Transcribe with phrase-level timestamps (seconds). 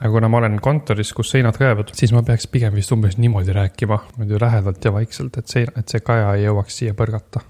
[0.00, 3.54] aga kuna ma olen kontoris, kus seinad kaevad, siis ma peaks pigem vist umbes niimoodi
[3.56, 7.40] rääkima, niimoodi lähedalt ja vaikselt, et sein, et see kaja ei jõuaks siia põrgata.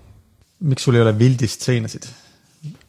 [0.61, 2.07] miks sul ei ole vildist seinasid?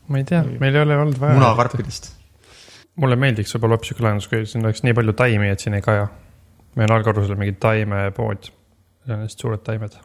[0.08, 1.40] ma ei tea, meil ei ole olnud vaja.
[1.40, 2.12] munakarpidest.
[3.02, 5.86] mulle meeldiks võib-olla hoopis sihuke lahendus, kui siin oleks nii palju taimi, et siin ei
[5.86, 6.06] kaja.
[6.76, 8.52] meil on allkorrusel mingi taimepood,
[9.06, 9.98] seal on hästi suured taimed.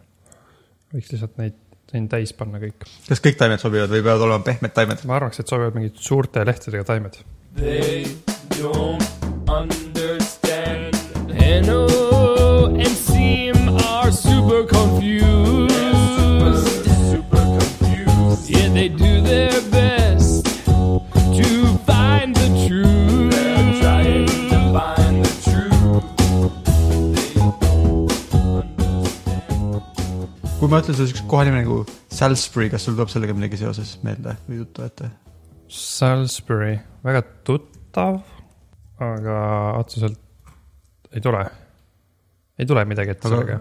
[0.94, 1.58] võiks lihtsalt neid
[1.92, 2.88] siin täis panna kõik.
[3.08, 5.04] kas kõik taimed sobivad või peavad olema pehmed taimed?
[5.04, 7.20] ma arvaks, et sobivad mingid suurte lehtedega taimed.
[7.52, 8.16] They
[8.56, 10.94] don't understand.
[11.30, 11.86] Hanno
[12.74, 13.56] and Seam
[13.94, 15.72] are super confused.
[17.12, 18.50] Super confused.
[18.50, 20.46] Yeah, they do their best
[21.38, 21.48] to
[21.86, 23.30] find the truth.
[23.32, 26.06] They're trying to find the truth.
[30.58, 34.36] Kui ma ütlen sulle siukse kohanimi nagu Salisbury, kas sul tuleb sellega midagi seoses meelde
[34.46, 35.08] või juttu ette?
[35.72, 38.20] Salisbury, väga tuttav,
[39.02, 39.36] aga
[39.80, 40.18] otseselt
[41.12, 41.44] ei tule.
[42.58, 43.60] ei tule midagi ette Aga- sellega.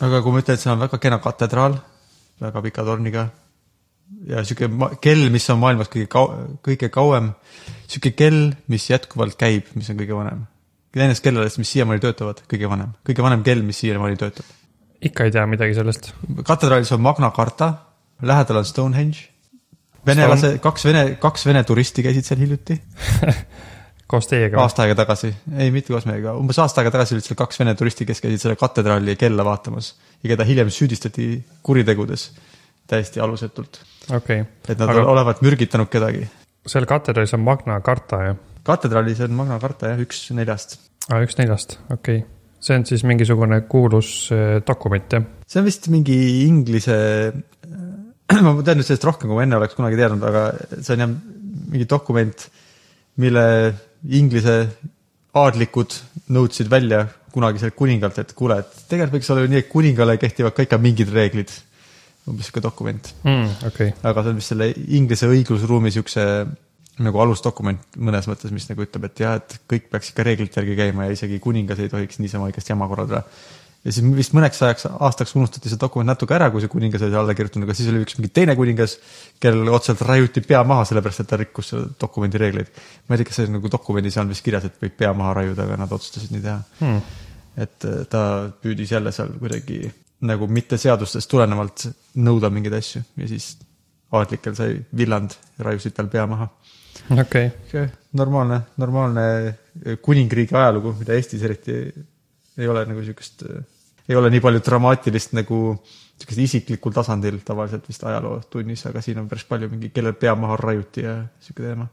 [0.00, 1.78] aga kui ma ütlen, et see on väga kena katedraal,
[2.40, 3.28] väga pika torniga
[4.28, 4.68] ja sihuke
[5.04, 6.32] kell, mis on maailmas kõige kau-,
[6.64, 7.32] kõige kauem,
[7.88, 10.44] sihuke kell, mis jätkuvalt käib, mis on kõige vanem.
[10.94, 14.46] Nendest kelladest, mis siiamaani töötavad, kõige vanem, kõige vanem kell, mis siiamaani töötab.
[15.04, 16.12] ikka ei tea midagi sellest.
[16.46, 17.72] katedraalis on Magna Carta,
[18.22, 19.28] lähedal on Stonehenge.
[20.06, 22.80] venelase, kaks vene, kaks vene turisti käisid seal hiljuti,
[24.10, 24.60] koos teiega.
[24.60, 27.74] aasta aega tagasi, ei mitte koos meiega, umbes aasta aega tagasi olid seal kaks vene
[27.78, 31.28] turisti, kes käisid selle katedraali kella vaatamas ja keda hiljem süüdistati
[31.64, 32.28] kuritegudes
[32.90, 33.80] täiesti alusetult.
[34.12, 36.26] okay., et nad Aga- olevat mürgitanud kedagi.
[36.66, 38.36] seal katedraalis on Magna Carta jah?
[38.64, 40.78] katedraalis on Magna Carta jah, üks neljast.
[41.08, 42.28] aa, üks neljast, okei okay.
[42.60, 45.24] see on siis mingisugune kuulus äh, dokument jah?
[45.48, 46.98] see on vist mingi inglise,
[48.44, 50.44] ma tean nüüd sellest rohkem, kui ma enne oleks kunagi teadnud, aga
[50.76, 51.16] see on jah
[51.74, 52.46] mingi dokument,
[53.22, 53.44] mille
[54.04, 54.56] Inglise
[55.34, 55.94] aadlikud
[56.34, 60.54] nõudsid välja kunagiselt kuningalt, et kuule, et tegelikult võiks olla ju nii, et kuningale kehtivad
[60.54, 61.50] ka ikka mingid reeglid.
[62.24, 63.48] umbes sihuke dokument, mm,.
[63.68, 66.22] okay., aga see on vist selle Inglise õigusruumi siukse
[67.04, 70.76] nagu alusdokument mõnes mõttes, mis nagu ütleb, et jah, et kõik peaks ikka reeglite järgi
[70.78, 73.24] käima ja isegi kuningas ei tohiks niisama õigesti jama korraldada.
[73.84, 77.18] Ja siis vist mõneks ajaks, aastaks unustati see dokument natuke ära, kui see kuningas oli
[77.20, 78.96] alla kirjutanud, aga siis oli üks mingi teine kuningas,
[79.42, 82.70] kellel otseselt raiuti pea maha, sellepärast et ta rikkus selle dokumendi reegleid.
[83.08, 85.66] ma ei tea, kas see nagu dokumendis on vist kirjas, et võib pea maha raiuda,
[85.68, 87.18] aga nad otsustasid nii teha hmm..
[87.66, 88.22] et äh, ta
[88.62, 89.82] püüdis jälle seal kuidagi
[90.24, 91.84] nagu mitte seadustest tulenevalt
[92.24, 93.52] nõuda mingeid asju ja siis
[94.14, 96.48] aadlikel sai villand raiusid tal pea maha.
[97.10, 101.78] okei okay., sihuke normaalne, normaalne äh, kuningriigi ajalugu, mida Eestis eriti
[102.58, 103.42] ei ole nagu siukest,
[104.08, 105.60] ei ole nii palju dramaatilist nagu
[106.20, 110.58] siukest isiklikul tasandil tavaliselt vist ajalootunnis, aga siin on päris palju mingi, kellel pea maha
[110.60, 111.88] raiuti ja sihuke teema.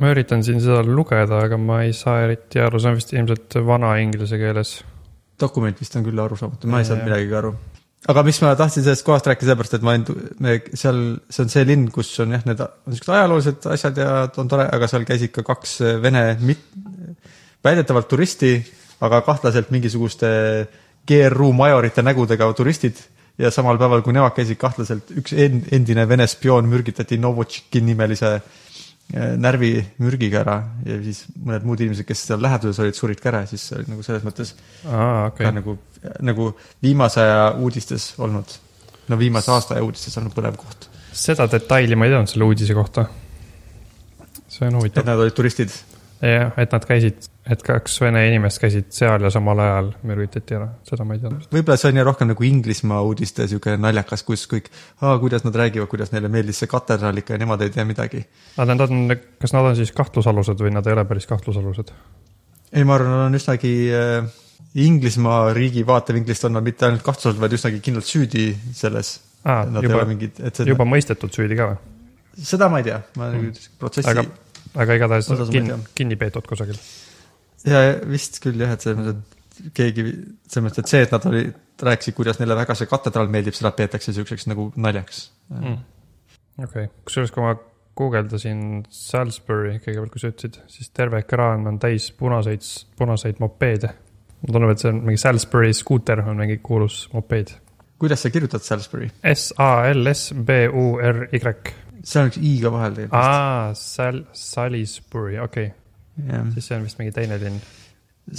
[0.00, 3.58] ma üritan siin seda lugeda, aga ma ei saa eriti aru, see on vist ilmselt
[3.68, 4.76] vana inglise keeles.
[5.40, 7.52] dokument vist on küll arusaamatu, ma ei saanud midagi aru.
[8.12, 11.52] aga mis ma tahtsin sellest kohast rääkida, sellepärast et ma olen, me seal, see on
[11.52, 15.04] see linn, kus on jah, need on siuksed ajaloolised asjad ja on tore, aga seal
[15.08, 16.66] käisid ka kaks vene mit-,
[17.66, 18.56] väidetavalt turisti,
[19.04, 20.32] aga kahtlaselt mingisuguste
[21.06, 22.98] GRU majorite nägudega turistid
[23.38, 28.30] ja samal päeval, kui nemad käisid kahtlaselt, üks en- endine Vene spioon mürgitati Novotšiki nimelise
[28.36, 30.56] eh, närvimürgiga ära
[30.88, 33.92] ja siis mõned muud inimesed, kes seal läheduses olid, surid ka ära, siis see oli
[33.92, 34.54] nagu selles mõttes
[34.88, 35.76] aa, ka okei, nagu,
[36.26, 36.48] nagu
[36.82, 38.56] viimase aja uudistes olnud,
[39.12, 40.88] no viimase aasta aja uudistes olnud põnev koht.
[41.12, 43.06] seda detaili ma ei teadnud selle uudise kohta.
[44.48, 45.06] see on et huvitav.
[45.06, 45.70] nad olid turistid.
[46.24, 50.66] jah, et nad käisid, et kaks vene inimest käisid seal ja samal ajal mürgitati ära,
[50.86, 51.46] seda ma ei teadnud.
[51.52, 54.70] võib-olla see on jah rohkem nagu Inglismaa uudiste sihuke naljakas, kus kõik,
[55.22, 58.24] kuidas nad räägivad, kuidas neile meeldis see katedraal ikka ja nemad ei tea midagi.
[58.58, 61.94] On, nad on, kas nad on siis kahtlusalused või nad ei ole päris kahtlusalused?
[62.72, 64.34] ei, ma arvan, nad on üsnagi äh,
[64.86, 69.20] Inglismaa riigi vaatevinklist on nad mitte ainult kahtlusalused, vaid üsnagi kindlalt süüdi selles.
[69.46, 71.78] ei juba mingid, see, juba mõistetud süüdi ka või?
[72.42, 74.26] seda ma ei tea, ma nagu protsessi aga,
[74.74, 76.76] aga igatahes tea., kinni peetud kusagil.
[77.64, 79.22] Ja vist küll jah, et selles mõttes,
[79.60, 80.04] et keegi,
[80.50, 81.54] selles mõttes, et see, et nad olid,
[81.86, 85.80] rääkisid, kuidas neile väga see katedraal meeldib, seda peetakse siukseks nagu naljaks mm..
[86.64, 87.56] okei, kusjuures kui ma
[87.96, 88.60] guugeldasin
[88.92, 92.64] Salisbury kõigepealt, kui sa ütlesid, siis terve ekraan on täis punaseid,
[92.98, 93.92] punaseid mopeede.
[94.42, 97.54] mulle tundub, et see on mingi Salisbury skuuter on mingi kuulus mopeed.
[97.98, 99.10] kuidas sa kirjutad Salisbury?
[99.24, 101.40] S A L S B U R Y.
[102.02, 103.22] seal on üks i-ga vahel tegelikult.
[103.22, 105.85] aa, Sal-, Salisbury, okei okay.,
[106.54, 107.58] siis see on vist mingi teine linn.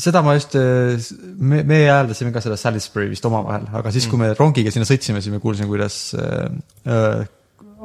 [0.06, 4.34] seda ma just, me, me hääldasime ka seda Salisbury vist omavahel, aga siis, kui me
[4.36, 6.50] rongiga sinna sõitsime, siis me kuulsime, kuidas äh,
[6.90, 7.30] äh,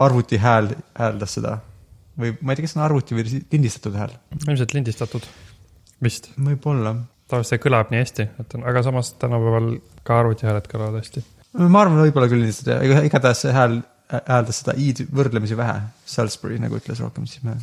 [0.02, 1.58] arvuti hääl hääldas seda.
[2.18, 4.16] või ma ei tea, kas see on arvuti või lindistatud hääl.
[4.40, 5.28] ilmselt lindistatud.
[6.02, 6.32] vist.
[6.38, 6.96] võib-olla.
[7.28, 9.70] tavaliselt see kõlab nii hästi, et on, aga samas tänapäeval
[10.02, 11.24] ka arvutihääled kõlavad hästi.
[11.62, 15.78] ma arvan, võib-olla küll ega igatahes see hääl hääldas seda i-d võrdlemisi vähe.
[16.08, 17.56] Salisbury nagu ütles rohkem, siis me.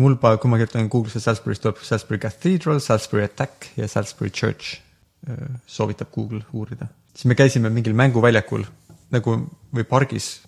[0.00, 4.80] mul, kui ma kirjutan Google'isse Salisbury's tuleb Salisbury Cathedral, Salisbury Attack ja Salisbury Church.
[5.66, 6.86] soovitab Google uurida.
[7.14, 8.64] siis me käisime mingil mänguväljakul
[9.12, 9.36] nagu
[9.70, 10.40] või pargis,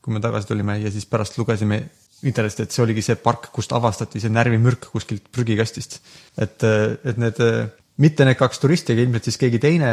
[0.00, 1.80] kui me tagasi tulime ja siis pärast lugesime
[2.22, 6.00] internetist, et see oligi see park, kust avastati see närvimürk kuskilt prügikastist.
[6.38, 6.62] et,
[7.04, 7.40] et need,
[7.96, 9.90] mitte need kaks turisti, aga ilmselt siis keegi teine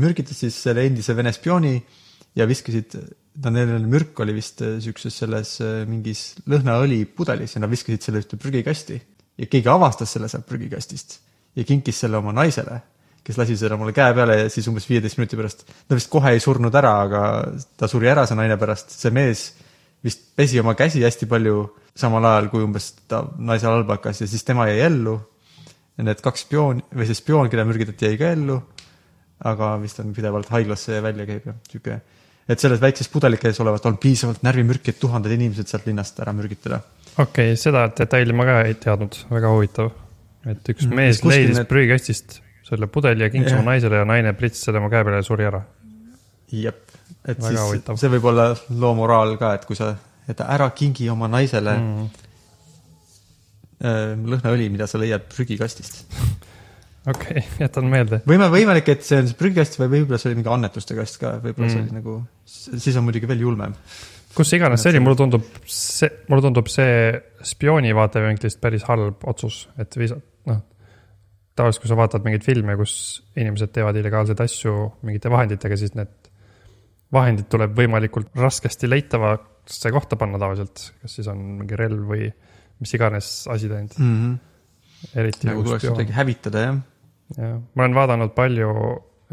[0.00, 1.76] mürgitas siis selle endise Vene spiooni
[2.36, 2.96] ja viskasid,
[3.42, 8.22] no neil mürk oli vist äh, siukses selles äh, mingis lõhnaõlipudelis ja nad viskasid selle
[8.24, 8.98] ühte prügikasti
[9.36, 11.18] ja keegi avastas selle sealt prügikastist
[11.56, 12.80] ja kinkis selle oma naisele,
[13.24, 16.34] kes lasi selle mulle käe peale ja siis umbes viieteist minuti pärast, ta vist kohe
[16.36, 17.22] ei surnud ära, aga
[17.78, 19.48] ta suri ära, see naine pärast, see mees
[20.04, 21.64] vist pesi oma käsi hästi palju
[21.96, 25.18] samal ajal, kui umbes ta naisele halba hakkas ja siis tema jäi ellu.
[25.96, 28.60] ja need kaks spiooni või see spioon, keda mürgitati, jäi ka ellu.
[29.48, 32.00] aga vist on pidevalt haiglasse välja käib ja sihuke,
[32.48, 36.80] et selles väikses pudelikes olevat on piisavalt närvimürki, et tuhanded inimesed sealt linnast ära mürgitada.
[37.18, 39.90] okei okay,, seda detaili ma ka ei teadnud, väga huvitav.
[40.46, 44.32] et üks Mm, mees leidis need- prügikastist selle pudeli ja kinkis oma naisele ja naine
[44.34, 45.62] pritsis selle oma käe peale ja suri ära.
[46.52, 46.90] jep,
[47.24, 47.96] et Väga siis huvitav.
[47.98, 49.96] see võib olla loo moraal ka, et kui sa,
[50.28, 52.08] et ära kingi oma naisele mm.
[53.82, 54.26] Mm.
[54.32, 56.04] lõhnaõli, mida sa leiad prügikastist.
[57.06, 58.20] okei okay,, jätan meelde.
[58.28, 61.68] võime, võimalik, et see on prügikast või võib-olla see oli mingi annetuste kast ka, võib-olla
[61.68, 61.72] mm.
[61.72, 61.88] see Mm.
[61.88, 62.14] oli nagu,
[62.84, 63.74] siis on muidugi veel julmem.
[64.36, 67.12] kus iganes see oli, mulle tundub see, mulle tundub see
[67.46, 70.18] spiooni vaatevinklist päris halb otsus, et viisa-,
[70.50, 70.62] noh.
[71.56, 72.96] tavaliselt, kui sa vaatad mingeid filme, kus
[73.38, 74.74] inimesed teevad illegaalseid asju
[75.06, 76.32] mingite vahenditega, siis need
[77.14, 82.26] vahendid tuleb võimalikult raskesti leitavasse kohta panna tavaliselt, kas siis on mingi relv või
[82.82, 85.16] mis iganes asi teinud, Mm -hmm.
[85.22, 86.84] eriti nagu tuleks midagi hävitada, jah
[87.36, 88.72] jah, ma olen vaadanud palju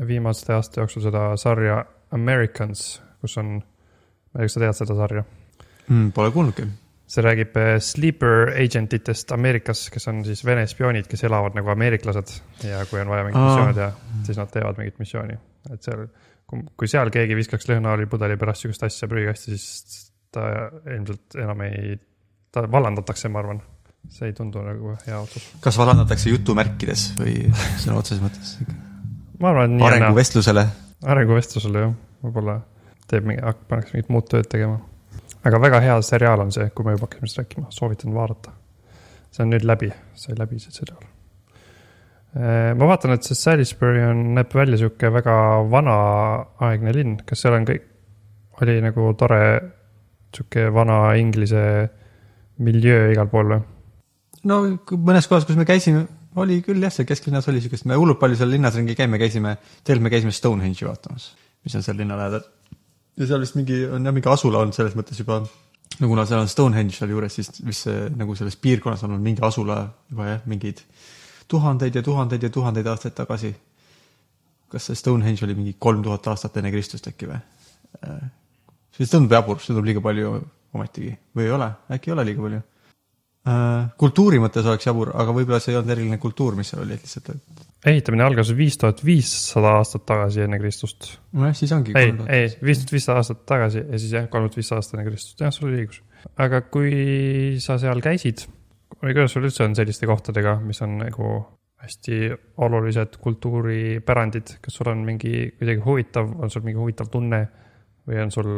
[0.07, 4.98] viimaste aasta jooksul seda sarja Americans, kus on, ma ei tea, kas sa tead seda
[4.98, 5.25] sarja?
[5.88, 6.12] mm,.
[6.16, 6.68] Pole kuulnudki.
[7.13, 12.31] see räägib eh, sleeper agentitest Ameerikas, kes on siis Vene spioonid, kes elavad nagu ameeriklased
[12.66, 13.90] ja kui on vaja mingit missiooni teha,
[14.25, 15.36] siis nad teevad mingit missiooni,
[15.74, 16.07] et seal,
[16.50, 20.48] kui seal keegi viskaks lõhnaõlipudeli pärast sihukest asja prügikasti, siis ta
[20.95, 21.98] ilmselt enam ei,
[22.54, 23.62] ta vallandatakse, ma arvan.
[24.11, 25.45] See ei tundu nagu hea otsus.
[25.63, 27.35] kas vallandatakse jutumärkides või
[27.81, 28.57] sõna otseses mõttes?
[29.39, 30.65] ma arvan, et nii arenguvestlusele.
[31.15, 31.94] arenguvestlusele jah,
[32.25, 32.59] võib-olla
[33.11, 34.79] teeb mingi, pannakse mingit muud tööd tegema.
[35.44, 38.53] aga väga hea seriaal on see, kui me juba hakkasime sellest rääkima, soovitan vaadata.
[39.31, 41.09] see on nüüd läbi, sai läbi see seriaal.
[42.79, 45.35] ma vaatan, et see Salisbury on, näeb välja sihuke väga
[45.71, 47.89] vanaaegne linn, kas seal on kõik,
[48.61, 49.44] oli nagu tore
[50.33, 51.63] sihuke vana inglise
[52.63, 53.61] miljöö igal pool või?
[54.50, 54.60] No
[54.92, 56.06] mõnes kohas, kus me käisime,
[56.40, 59.56] oli küll jah, seal kesklinnas oli siukest, me hullult palju seal linnas ringi käime, käisime,
[59.84, 61.30] tegelikult me käisime Stonehenge'i vaatamas,
[61.66, 62.45] mis on seal linna lähedal.
[63.19, 65.42] ja seal vist mingi, on jah mingi asula olnud selles mõttes juba,
[66.00, 69.28] no kuna seal on Stonehenge seal juures, siis vist see nagu selles piirkonnas on olnud
[69.28, 70.81] mingi asula juba jah, mingeid
[71.51, 73.54] tuhandeid ja tuhandeid ja tuhandeid aastaid tagasi.
[74.74, 77.40] kas see Stonehenge oli mingi kolm tuhat aastat enne Kristust äkki või?
[78.98, 80.36] see tundub jabur, see tundub liiga palju
[80.74, 82.72] ometigi või ei ole, äkki ei ole liiga palju Äh,
[84.00, 87.04] kultuuri mõttes oleks jabur, aga võib-olla see ei olnud eriline kultuur, mis seal oli, et
[87.04, 91.09] lihtsalt, et ehitamine algas viis tuhat viissada aastat tagasi enne Kristust.
[91.35, 91.95] nojah, siis ongi.
[92.00, 95.09] ei, ei, viis tuhat viissada aastat tagasi ja siis jah, kolm tuhat viissada aastat enne
[95.09, 96.00] Kristust, jah, sul oli õigus.
[96.45, 96.94] aga kui
[97.64, 98.45] sa seal käisid
[99.02, 101.35] või kuidas sul üldse on selliste kohtadega, mis on nagu
[101.83, 102.19] hästi
[102.64, 107.44] olulised kultuuripärandid, kas sul on mingi kuidagi huvitav, on sul mingi huvitav tunne
[108.07, 108.54] või on sul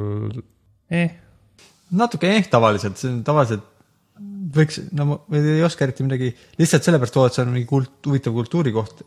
[0.93, 1.15] eh,
[1.97, 3.71] natuke eh tavaliselt, see on tavaliselt
[4.55, 8.35] võiks, no ma ei oska eriti midagi, lihtsalt sellepärast vaadata, see on mingi kult, huvitav
[8.37, 9.03] kultuurikoht.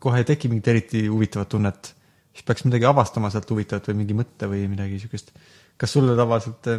[0.00, 1.92] kohe ei teki mingit eriti huvitavat tunnet,
[2.32, 5.32] siis peaks midagi avastama sealt huvitavat või mingi mõtte või midagi siukest.
[5.76, 6.70] kas sulle tavaliselt,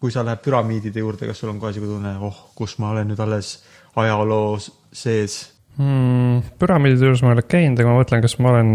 [0.00, 3.12] kui sa lähed püramiidide juurde, kas sul on kohe siuke tunne, oh, kus ma olen
[3.12, 3.58] nüüd alles
[3.96, 4.56] ajaloo
[4.92, 8.70] sees hmm, püramiidide juures ma ei ole käinud, aga ma mõtlen, kas ma olen,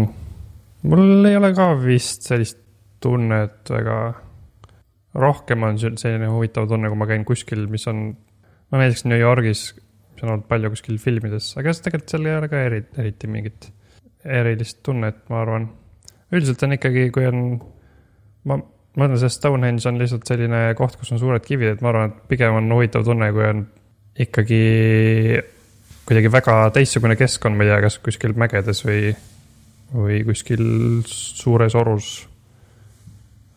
[0.90, 2.60] mul ei ole ka vist sellist
[3.02, 3.98] tunnet väga,
[5.14, 9.66] rohkem on selline huvitav tunne, kui ma käin kuskil, mis on, no näiteks New Yorgis,
[10.14, 13.68] mis on olnud palju kuskil filmides, aga tegelikult seal ei ole ka eri, eriti mingit
[14.24, 15.68] erilist tunnet, ma arvan.
[16.32, 17.42] üldiselt on ikkagi, kui on,
[18.48, 21.92] ma, ma mõtlen, see Stonehenge on lihtsalt selline koht, kus on suured kivid, et ma
[21.92, 23.66] arvan, et pigem on huvitav tunne, kui on
[24.22, 24.62] ikkagi
[26.06, 29.12] kuidagi väga teistsugune keskkond, ma ei tea, kas kuskil mägedes või,
[29.94, 30.64] või kuskil
[31.08, 32.12] suures orus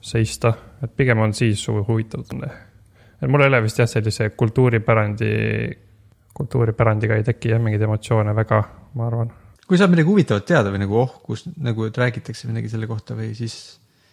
[0.06, 0.54] seista,
[0.86, 2.24] et pigem on siis huvitav
[3.22, 5.32] et mul ei ole vist jah, sellise kultuuripärandi,
[6.36, 8.62] kultuuripärandiga ei teki jah mingeid emotsioone väga,
[9.00, 9.32] ma arvan.
[9.66, 13.18] kui saab midagi huvitavat teada või nagu oh, kus nagu et räägitakse midagi selle kohta
[13.18, 13.56] või siis,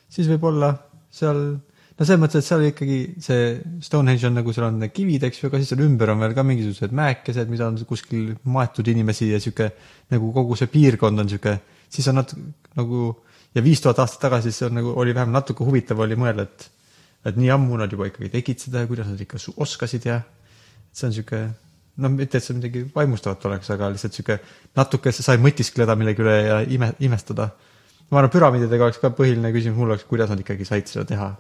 [0.09, 0.71] siis võib-olla
[1.13, 3.51] seal, no selles mõttes, et seal ikkagi see
[3.85, 6.47] Stonehenge on nagu seal on kivid, eks ju, aga siis seal ümber on veel ka
[6.47, 9.69] mingisugused mäekesed, mida on kuskil maetud inimesi ja sihuke
[10.15, 11.59] nagu kogu see piirkond on sihuke,
[11.93, 12.49] siis on natuke
[12.79, 13.05] nagu
[13.55, 16.71] ja viis tuhat aastat tagasi see on nagu, oli vähemalt natuke huvitav oli mõelda, et
[17.25, 20.21] et nii ammu nad juba ikkagi tegid seda ja kuidas nad ikka oskasid ja
[20.93, 21.43] see on sihuke
[21.97, 24.39] no mitte, et see midagi vaimustavat oleks, aga lihtsalt sihuke
[24.79, 27.51] natuke sa sai mõtiskleda millegi üle ja ime, imestada.
[28.11, 31.31] ma arvan, püramiididega oleks ka põhiline küsimus mul oleks, kuidas nad ikkagi said seda teha.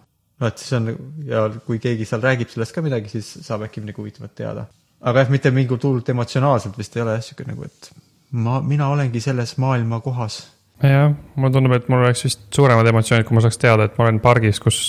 [0.41, 0.93] no et siis on
[1.29, 4.67] ja kui keegi seal räägib sellest ka midagi, siis saab äkki midagi huvitavat teada.
[5.01, 7.93] aga jah, mitte mingit hullult emotsionaalselt vist ei ole jah sihuke nagu, et
[8.33, 10.43] ma, mina olengi selles maailma kohas.
[10.83, 14.09] jah, mulle tundub, et mul oleks vist suuremad emotsioonid, kui ma saaks teada, et ma
[14.09, 14.83] olen pargis, kus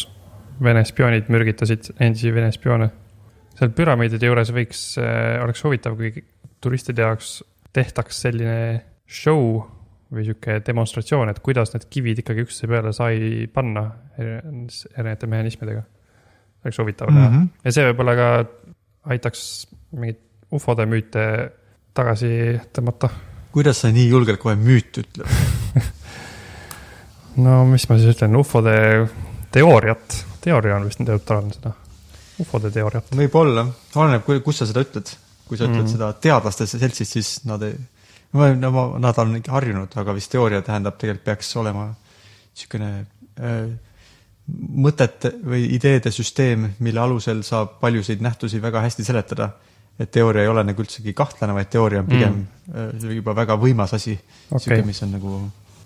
[0.63, 2.90] Vene spioonid mürgitasid endisi Vene spioone.
[3.58, 4.84] seal püramiidide juures võiks,
[5.44, 6.24] oleks huvitav, kui
[6.62, 7.42] turistide jaoks
[7.74, 9.63] tehtaks selline show
[10.13, 13.88] või sihuke demonstratsioon, et kuidas need kivid ikkagi üksteise peale sai panna
[14.18, 14.40] eri-
[14.94, 15.84] erinevate mehhanismidega.
[16.63, 17.36] oleks huvitav näha mm.
[17.36, 17.50] -hmm.
[17.66, 18.28] ja see võib-olla ka
[19.13, 20.22] aitaks mingeid
[20.52, 21.25] ufode müüte
[21.94, 23.10] tagasi tõmmata
[23.54, 25.30] kuidas sa nii julgelt kohe müüt ütled?
[27.46, 28.76] no mis ma siis ütlen, ufode
[29.54, 31.74] teooriat, teooria on vist neutraalne sõna.
[32.42, 33.14] ufode teooriat.
[33.18, 35.16] võib-olla, oleneb, kus sa seda ütled.
[35.48, 37.76] kui sa ütled mm seda teadlaste seltsis, siis nad ei,
[38.34, 41.90] no nad on harjunud, aga vist teooria tähendab, tegelikult peaks olema
[42.54, 42.90] niisugune
[43.38, 43.68] äh,
[44.48, 49.50] mõtete või ideede süsteem, mille alusel saab paljusid nähtusi väga hästi seletada.
[50.00, 52.90] Et teooria ei ole nagu üldsegi kahtlane, vaid teooria on pigem mm.
[53.04, 54.16] äh, juba väga võimas asi
[54.50, 55.38] okay., mis on nagu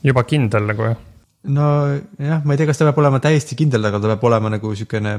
[0.06, 1.04] juba kindel nagu jah.
[1.58, 4.72] nojah, ma ei tea, kas ta peab olema täiesti kindel, aga ta peab olema nagu
[4.74, 5.18] niisugune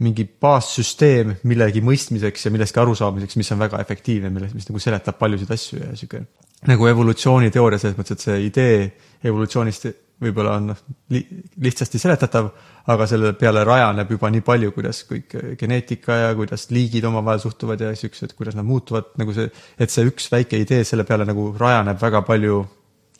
[0.00, 5.18] mingi baassüsteem millegi mõistmiseks ja millestki arusaamiseks, mis on väga efektiivne, milles, mis nagu seletab
[5.20, 6.22] paljusid asju ja sihuke
[6.68, 8.78] nagu evolutsiooniteooria selles mõttes, et see idee
[9.24, 10.72] evolutsioonist võib-olla on
[11.14, 11.22] li,
[11.64, 12.50] lihtsasti seletatav,
[12.92, 17.80] aga selle peale rajaneb juba nii palju, kuidas kõik geneetika ja kuidas liigid omavahel suhtuvad
[17.84, 19.48] ja siuksed, kuidas nad muutuvad, nagu see,
[19.80, 22.62] et see üks väike idee selle peale nagu rajaneb väga palju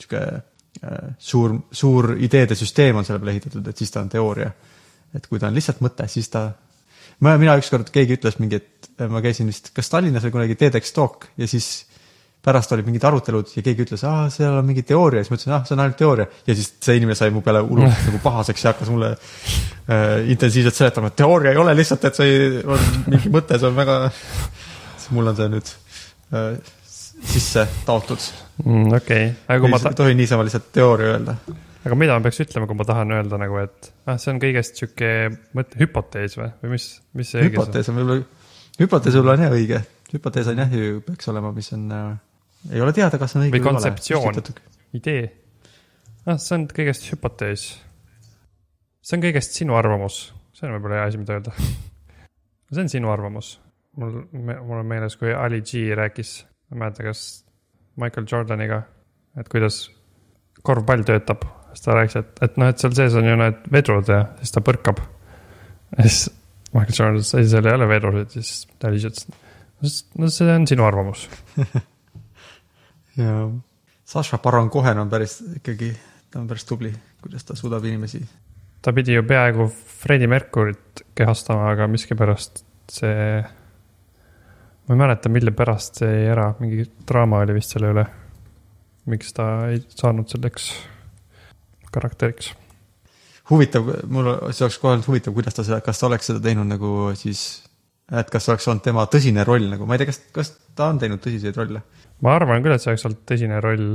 [0.00, 4.50] sihuke äh, suur, suur ideede süsteem on selle peale ehitatud, et siis ta on teooria.
[5.14, 6.44] et kui ta on lihtsalt mõte, siis ta,
[7.26, 10.56] ma, mina ükskord, keegi ütles mingi, et äh, ma käisin vist, kas Tallinnas oli kunagi
[10.56, 11.89] TEDx talk ja siis
[12.44, 15.54] pärast olid mingid arutelud ja keegi ütles, aa, seal on mingi teooria, siis ma ütlesin,
[15.56, 16.26] ah, see on ainult teooria.
[16.46, 20.78] ja siis see inimene sai mu peale hullult nagu pahaseks ja hakkas mulle äh, intensiivselt
[20.78, 23.98] seletama, et teooria ei ole lihtsalt, et see on mingi mõte, see on väga,
[25.00, 25.72] siis mul on see nüüd
[26.32, 26.76] äh,
[27.34, 28.30] sisse taotud.
[28.64, 28.86] mm,.
[28.86, 31.36] okei okay., aga kui ma ei ta-, tohi niisama lihtsalt teooria öelda.
[31.84, 34.80] aga mida ma peaks ütlema, kui ma tahan öelda nagu, et ah, see on kõigest
[34.80, 35.12] sihuke
[35.56, 36.88] mõte, hüpotees või, või mis,
[37.20, 38.48] mis see hüpotees on võib-olla,
[38.80, 42.10] hüpotees võib-olla on jah õige, hüpotees on jah ju peaks olema, mis on äh,,
[42.68, 44.40] ei ole teada, kas on õige Või kontseptsioon.
[44.40, 44.74] vale.
[44.96, 45.22] idee.
[46.26, 47.66] ah, see on kõigest hüpotees.
[49.02, 50.22] see on kõigest sinu arvamus,
[50.56, 51.54] see on võib-olla hea asi, mida öelda.
[52.72, 53.54] see on sinu arvamus.
[53.96, 56.34] mul, mul on meeles, kui Ali G rääkis,
[56.70, 57.44] ma ei mäleta, kas
[58.00, 58.82] Michael Jordaniga,
[59.40, 59.88] et kuidas
[60.62, 61.46] korvpall töötab.
[61.70, 64.52] siis ta rääkis, et, et noh, et seal sees on ju need vedrud ja siis
[64.52, 65.00] ta põrkab.
[65.96, 66.28] ja siis
[66.70, 70.68] Michael Jordan ütles, ei, seal ei ole vedrusid, siis Ali G ütles, no see on
[70.70, 71.24] sinu arvamus.
[73.16, 73.48] ja
[74.10, 75.92] Saša Baron Cohen on päris ikkagi,
[76.30, 76.90] ta on päris tubli,
[77.22, 78.22] kuidas ta suudab inimesi.
[78.82, 79.68] ta pidi ju peaaegu
[80.00, 83.42] Freddie Mercury't kehastama, aga miskipärast see,
[84.86, 88.06] ma ei mäleta, mille pärast see jäi ära, mingi draama oli vist selle üle.
[89.10, 90.72] miks ta ei saanud selleks
[91.92, 92.52] karakteriks.
[93.50, 96.66] huvitav, mul, see oleks kohe olnud huvitav, kuidas ta seda, kas ta oleks seda teinud
[96.66, 97.62] nagu siis,
[98.10, 100.98] et kas oleks olnud tema tõsine roll nagu, ma ei tea, kas, kas ta on
[101.02, 101.82] teinud tõsiseid rolle?
[102.24, 103.92] ma arvan küll, et see oleks olnud tõsine roll.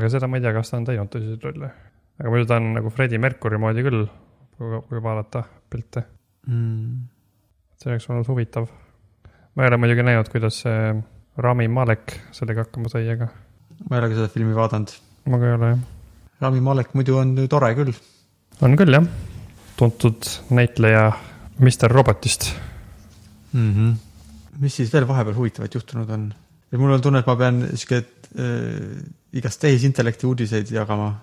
[0.00, 1.72] aga seda ma ei tea, kas ta on teinud tõsiseid rolle.
[2.20, 4.06] aga muidu ta on nagu Freddie Mercury moodi küll,
[4.56, 6.06] kui vaadata pilte.
[6.46, 7.04] Mm.
[7.76, 8.70] see oleks olnud huvitav.
[9.54, 10.94] ma ei ole muidugi näinud, kuidas see
[11.42, 13.28] Rami Malek sellega hakkama sai, aga
[13.90, 14.96] ma ei ole ka seda filmi vaadanud.
[15.28, 15.86] ma ka ei ole jah.
[16.40, 17.92] Rami Malek muidu on ju tore küll.
[18.64, 19.08] on küll jah,
[19.76, 21.10] tuntud näitleja
[21.58, 22.52] Mr Robotist.
[23.52, 23.72] mm.
[23.74, 23.94] -hmm.
[24.58, 26.34] mis siis veel vahepeal huvitavat juhtunud on?
[26.76, 31.20] mul on tunne, et ma pean sihuke äh, igast tehisintellekti uudiseid jagama.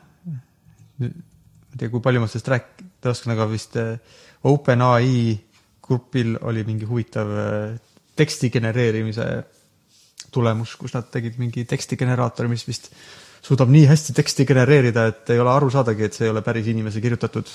[0.99, 3.97] ma ei tea, kui palju ma sellest rääkida oskan, aga vist äh,
[4.43, 5.39] OpenAI
[5.83, 7.79] grupil oli mingi huvitav äh,
[8.15, 9.27] teksti genereerimise
[10.33, 12.89] tulemus, kus nad tegid mingi tekstigeneraatori, mis vist
[13.43, 16.69] suudab nii hästi teksti genereerida, et ei ole aru saadagi, et see ei ole päris
[16.71, 17.49] inimese kirjutatud.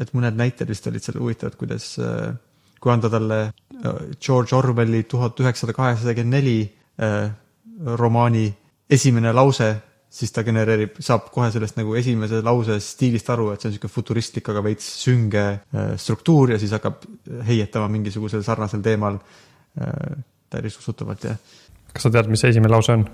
[0.00, 2.32] Et mõned näited vist olid seal huvitavad, kuidas äh,
[2.80, 6.58] kui anda talle äh, George Orwelli tuhat üheksasada kaheksakümmend neli
[7.00, 7.30] äh,
[8.00, 8.48] romaani
[8.90, 9.70] esimene lause,
[10.10, 13.94] siis ta genereerib, saab kohe sellest nagu esimese lause stiilist aru, et see on niisugune
[13.94, 15.44] futuristlik, aga veits sünge
[16.02, 17.06] struktuur ja siis hakkab
[17.46, 19.20] heietama mingisugusel sarnasel teemal
[20.50, 21.36] täiesti usutavalt ja
[21.94, 23.06] kas sa tead, mis see esimene lause on?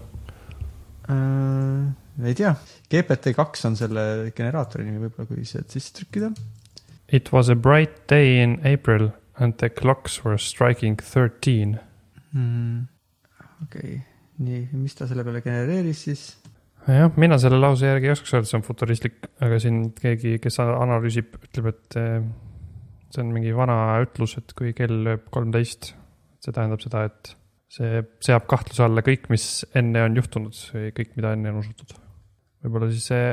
[1.12, 2.54] äh, ei tea,
[2.92, 6.32] GPT kaks on selle generaatori nimi võib-olla, kui sealt sisse trükkida.
[7.12, 11.78] It was a bright day in April and the clocks were striking thirteen.
[12.32, 12.88] Hmm.
[13.64, 14.00] okei,
[14.44, 16.24] nii, mis ta selle peale genereeris siis?
[16.86, 20.60] jah, mina selle lause järgi ei oskaks öelda, see on futuristlik, aga siin keegi, kes
[20.62, 22.20] analüüsib, ütleb, et eh,
[23.14, 25.92] see on mingi vana ütlus, et kui kell lööb kolmteist,
[26.44, 27.32] see tähendab seda, et
[27.72, 31.96] see seab kahtluse alla kõik, mis enne on juhtunud või kõik, mida enne on usutud.
[32.66, 33.30] Võib-olla siis see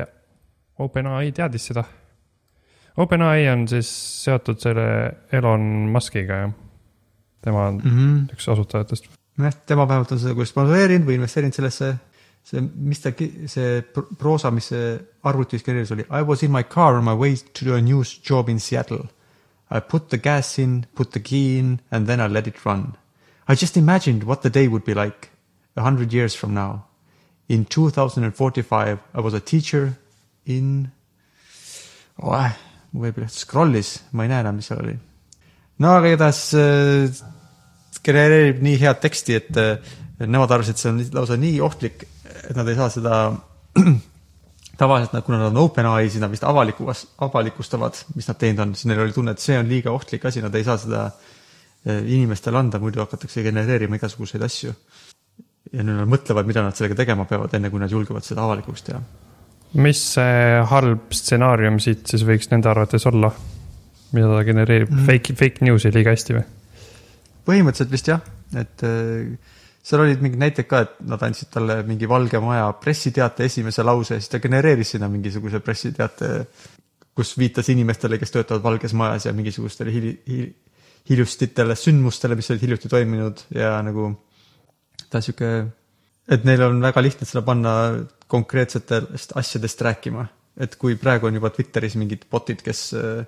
[0.84, 1.84] OpenAI teadis seda.
[3.02, 3.90] OpenAI on siis
[4.22, 4.86] seotud selle
[5.34, 6.54] Elon Muskiga, jah.
[7.42, 7.90] tema on mm.
[7.90, 8.32] -hmm.
[8.32, 9.08] üks asutajatest.
[9.38, 11.96] jah, tema vähemalt on seda kui sponsoreerinud või investeerinud sellesse,
[12.42, 13.10] see, mis ta,
[13.46, 17.14] see pr- proosa, mis see arvutis genereeris, oli I was in my car on my
[17.14, 19.08] way to a new job in Seattle.
[19.70, 22.96] I put the gas in, put the key in and then I let it run.
[23.48, 25.30] I just imagined what the day would be like
[25.76, 26.86] a hundred years from now.
[27.48, 29.92] In two thousand and forty five I was a teacher
[30.46, 30.88] in
[32.22, 32.48] oh,,
[32.94, 34.94] võib-olla scroll'is, ma ei näe enam, mis seal oli.
[35.82, 37.22] no aga igatahes äh,
[38.04, 42.06] genereerib nii head teksti, et äh, nemad arvasid, et see on lausa nii ohtlik,
[42.44, 43.20] et nad ei saa seda
[44.80, 46.88] tavaliselt kuna nad on OpenAI, siis nad vist avaliku,
[47.26, 50.42] avalikustavad, mis nad teinud on, siis neil oli tunne, et see on liiga ohtlik asi,
[50.44, 54.74] nad ei saa seda äh, inimestele anda, muidu hakatakse genereerima igasuguseid asju.
[55.72, 58.86] Ja nüüd nad mõtlevad, mida nad sellega tegema peavad, enne kui nad julgevad seda avalikuks
[58.88, 59.00] teha.
[59.74, 63.32] mis see halb stsenaarium siit siis võiks nende arvates olla?
[64.14, 65.00] mida ta genereerib Mm.
[65.00, 66.44] mm., fake, fake news'i liiga hästi või?
[67.44, 68.20] põhimõtteliselt vist jah,
[68.56, 69.34] et äh,
[69.84, 74.16] seal olid mingid näited ka, et nad andsid talle mingi Valge Maja pressiteate esimese lause
[74.16, 76.30] ja siis ta genereeris sinna mingisuguse pressiteate,
[77.14, 80.46] kus viitas inimestele, kes töötavad Valges Majas ja mingisugustele hili-, hil,
[81.10, 84.08] hiljustitele sündmustele, mis olid hiljuti toimunud ja nagu
[85.14, 85.50] ta sihuke,
[86.34, 87.74] et neil on väga lihtne seda panna
[88.30, 90.26] konkreetsetest asjadest rääkima.
[90.54, 93.24] et kui praegu on juba Twitteris mingid bot'id, kes äh,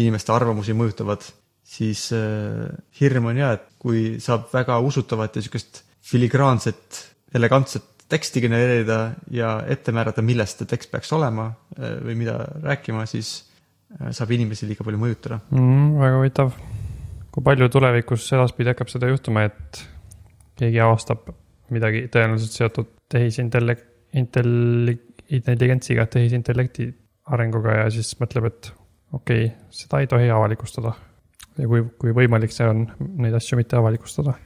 [0.00, 1.20] inimeste arvamusi mõjutavad,
[1.60, 7.02] siis äh, hirm on ja, et kui saab väga usutavat ja sihukest filigraanset,
[7.36, 8.98] elegantset teksti genereerida
[9.34, 13.34] ja ette määrata, millest see tekst peaks olema äh, või mida rääkima, siis
[14.16, 15.42] saab inimesi liiga palju mõjutada.
[15.50, 15.92] mm,.
[16.00, 16.56] väga huvitav.
[17.36, 19.84] kui palju tulevikus edaspidi hakkab seda juhtuma, et
[20.56, 21.28] keegi avastab
[21.74, 24.98] midagi tõenäoliselt seotud tehisintellekt, intelli-,
[25.34, 26.88] intelligentsiga, tehisintellekti
[27.34, 28.70] arenguga ja siis mõtleb, et
[29.16, 30.94] okei okay,, seda ei tohi avalikustada.
[31.56, 32.84] ja kui, kui võimalik see on,
[33.22, 34.36] neid asju mitte avalikustada.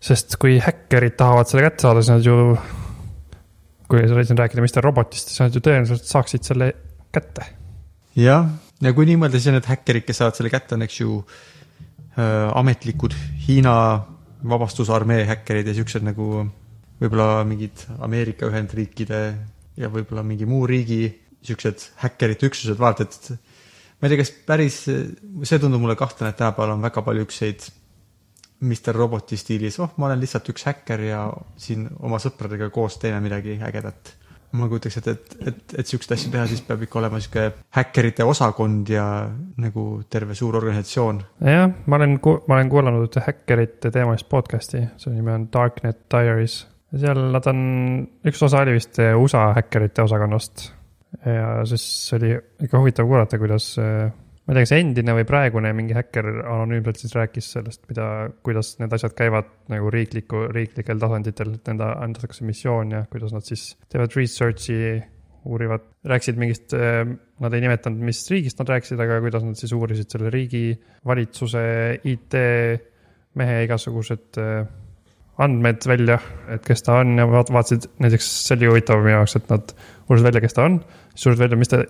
[0.00, 2.56] sest kui häkkerid tahavad selle kätte saada, siis nad ju,
[3.88, 6.72] kui sa siin rääkida Mr Robotist, siis nad ju tõenäoliselt saaksid selle
[7.12, 7.46] kätte
[8.18, 8.48] jah,
[8.82, 12.50] ja kui nii mõelda, siis need häkkerid, kes saavad selle kätte, on eks ju äh,
[12.54, 13.76] ametlikud Hiina
[14.48, 16.44] vabastusarmee häkkerid ja siuksed nagu
[17.00, 19.20] võib-olla mingid Ameerika Ühendriikide
[19.80, 21.06] ja võib-olla mingi muu riigi
[21.44, 23.30] siuksed häkkerite üksused, vaata, et
[24.00, 27.66] ma ei tea, kas päris, see tundub mulle kahtlane, et tänapäeval on väga palju ükseid
[28.64, 31.24] Mr Roboti stiilis, oh, ma olen lihtsalt üks häkker ja
[31.60, 34.14] siin oma sõpradega koos teeme midagi ägedat
[34.54, 38.26] ma kujutaks ette, et, et, et siukseid asju teha, siis peab ikka olema sihuke häkkerite
[38.28, 39.06] osakond ja
[39.60, 41.20] nagu terve suur organisatsioon.
[41.48, 46.60] jah, ma olen, ma olen kuulanud ühte häkkerite teemalist podcast'i, selle nimi on Darknet Diaries.
[46.94, 47.60] seal nad on,
[48.26, 50.68] üks osa oli vist USA häkkerite osakonnast.
[51.24, 51.86] ja siis
[52.16, 52.34] oli
[52.66, 53.72] ikka huvitav kuulata, kuidas,
[54.44, 58.08] ma ei tea, kas endine või praegune mingi häkker anonüümselt siis rääkis sellest, mida,
[58.44, 63.46] kuidas need asjad käivad nagu riikliku, riiklikel tasanditel, et nende antakse missioon ja kuidas nad
[63.48, 65.00] siis teevad research'i,
[65.44, 70.12] uurivad, rääkisid mingist, nad ei nimetanud, mis riigist nad rääkisid, aga kuidas nad siis uurisid
[70.12, 70.70] selle riigi
[71.04, 71.64] valitsuse
[72.12, 74.64] IT-mehe igasugused äh,
[75.44, 76.18] andmed välja,
[76.52, 79.74] et kes ta on ja vaat- vaatasid, näiteks see oli huvitav minu jaoks, et nad
[80.08, 80.78] uurisid välja, kes ta on,
[81.14, 81.84] siis uurisid välja, mis ta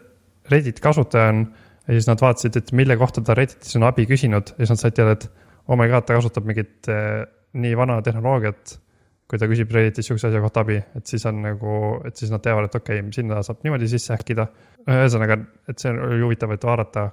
[0.53, 1.47] Redditi kasutaja on
[1.85, 4.81] ja siis nad vaatasid, et mille kohta ta Redditis on abi küsinud ja siis nad
[4.81, 5.27] said teada, et
[5.69, 7.25] oh my god, ta kasutab mingit äh,
[7.61, 8.81] nii vana tehnoloogiat.
[9.25, 12.43] kui ta küsib Redditis sihukese asja kohta abi, et siis on nagu, et siis nad
[12.45, 14.45] teavad, et okei okay,, sinna saab niimoodi sisse häkkida.
[14.85, 15.39] ühesõnaga,
[15.73, 17.07] et see oli huvitav, et vaadata,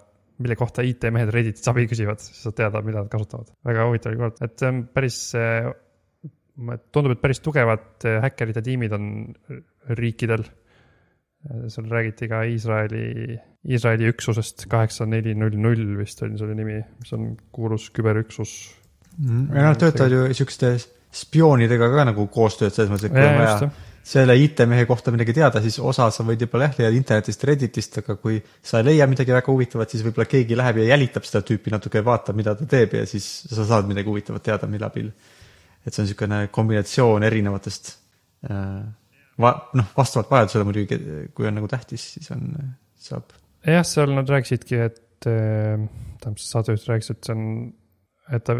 [0.43, 3.53] mille kohta IT-mehed Redditis abi küsivad, siis saad teada, mida nad kasutavad.
[3.67, 5.19] väga huvitav oli kuulata, et see on päris,
[6.91, 9.07] tundub, et päris tugevad äh, häkkerite tiimid on
[10.01, 10.43] riikidel.
[11.73, 13.37] Seal räägiti ka Iisraeli,
[13.69, 18.57] Iisraeli üksusest kaheksa neli null null vist oli selle nimi, mis on kuulus küberüksus.
[19.19, 20.75] ja nad töötavad ju siukeste
[21.11, 23.71] spioonidega ka nagu koostööd selles mõttes, et kui on vaja
[24.03, 28.15] selle IT-mehe kohta midagi teada, siis osa sa võid võib-olla jah leida internetist, Redditist, aga
[28.21, 31.73] kui sa ei leia midagi väga huvitavat, siis võib-olla keegi läheb ja jälitab seda tüüpi
[31.73, 35.11] natuke vaatab, mida ta teeb ja siis sa saad midagi huvitavat teada, mille abil.
[35.85, 37.93] et see on niisugune kombinatsioon erinevatest
[38.49, 38.81] äh,
[39.43, 40.99] va-, noh, vastavalt vajadusele muidugi,
[41.35, 42.49] kui on nagu tähtis, siis on,
[43.01, 43.33] saab
[43.67, 45.81] jah, seal nad rääkisidki, et äh,
[46.21, 47.43] tähendab, see saatejuht rääkis, et see on,
[48.33, 48.57] et ta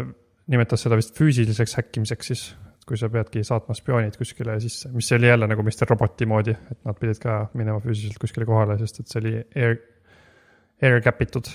[0.52, 2.50] nimetas seda vist füüsiliseks häkkimiseks siis.
[2.82, 6.80] kui sa peadki saatma spioonid kuskile sisse, mis oli jälle nagu Mr Roboti moodi, et
[6.82, 9.76] nad pidid ka minema füüsiliselt kuskile kohale, sest et see oli air,
[10.82, 11.46] air cap itud.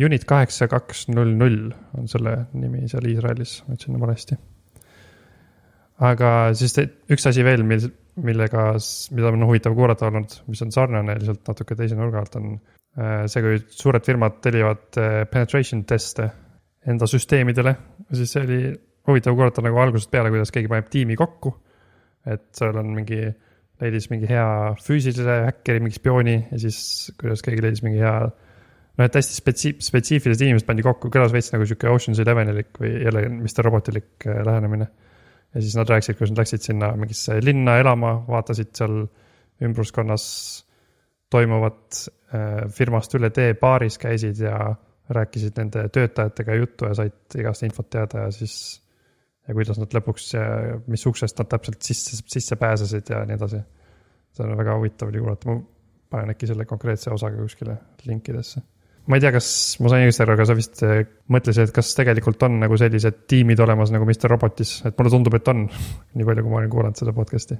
[0.00, 4.38] Unit kaheksa kaks null null on selle nimi seal Iisraelis, ma ütlesin valesti.
[6.08, 7.84] aga siis te, üks asi veel, mil,
[8.22, 8.68] millega,
[9.16, 13.24] mida on huvitav kuulata olnud, mis on sarnane lihtsalt natuke teise nurga alt, on äh,
[13.30, 16.28] see, kui suured firmad tellivad äh, penetration teste
[16.86, 17.74] enda süsteemidele,
[18.12, 18.60] siis see oli
[19.08, 21.56] huvitav kuulata nagu algusest peale, kuidas keegi paneb tiimi kokku.
[22.24, 23.18] et seal on mingi,
[23.82, 24.46] leidis mingi hea
[24.80, 26.78] füüsilise häkkeri, mingi spiooni ja siis
[27.20, 31.50] kuidas keegi leidis mingi hea noh, et hästi spetsi-, spetsiifilised inimesed pandi kokku, kõlas veits
[31.52, 34.88] nagu sihuke Ocean's Elevenilik või jälle Mr Robotilik äh, lähenemine.
[35.54, 39.04] Ja siis nad rääkisid, kuidas nad läksid sinna mingisse linna elama, vaatasid seal
[39.64, 40.24] ümbruskonnas
[41.30, 42.00] toimuvat
[42.34, 44.74] äh, firmast üle tee baaris käisid ja
[45.14, 48.56] rääkisid nende töötajatega juttu ja said igast infot teada ja siis
[49.44, 50.30] ja kuidas nad lõpuks,
[50.88, 53.60] mis uksest nad täpselt sisse, sisse pääsesid ja nii edasi.
[54.34, 55.60] see on väga huvitav oli kuulata, ma
[56.10, 58.62] panen äkki selle konkreetse osaga kuskile linkidesse.
[59.06, 59.48] Ma ei tea, kas
[59.84, 63.24] ma sain õigesti aru, aga sa vist eh, mõtlesid, et kas tegelikult on nagu sellised
[63.30, 65.66] tiimid olemas nagu Mr Robotis, et mulle tundub, et on,
[66.16, 67.58] nii palju, kui ma olen kuulanud seda podcast'i.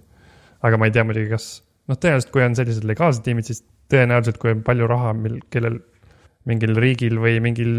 [0.64, 1.48] aga ma ei tea muidugi, kas,
[1.90, 3.60] noh, tõenäoliselt kui on sellised legaalsed tiimid, siis
[3.92, 5.82] tõenäoliselt, kui on palju raha, mil, kellel
[6.48, 7.70] mingil riigil või mingil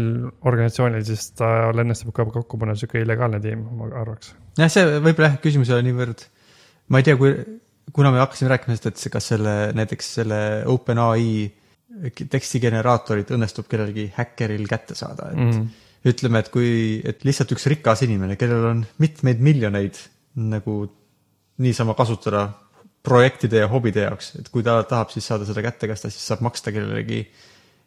[0.46, 4.32] organisatsioonil, siis tal õnnestub ka kokku panna sihuke illegaalne tiim, ma arvaks.
[4.58, 6.24] jah, see võib-olla jah, küsimus ei ole niivõrd,
[6.90, 7.34] ma ei tea, kui,
[7.94, 11.28] kuna me hakkasime rääkima sellest, et kas selle, näiteks selle OpenAI
[12.04, 15.66] tekstigeneraatorit õnnestub kellelgi häkkeril kätte saada, et mm.
[16.12, 16.68] ütleme, et kui,
[17.04, 20.00] et lihtsalt üks rikas inimene, kellel on mitmeid miljoneid
[20.36, 20.80] nagu
[21.64, 22.48] niisama kasutada
[23.06, 26.24] projektide ja hobide jaoks, et kui ta tahab siis saada seda kätte, kas ta siis
[26.26, 27.20] saab maksta kellelegi,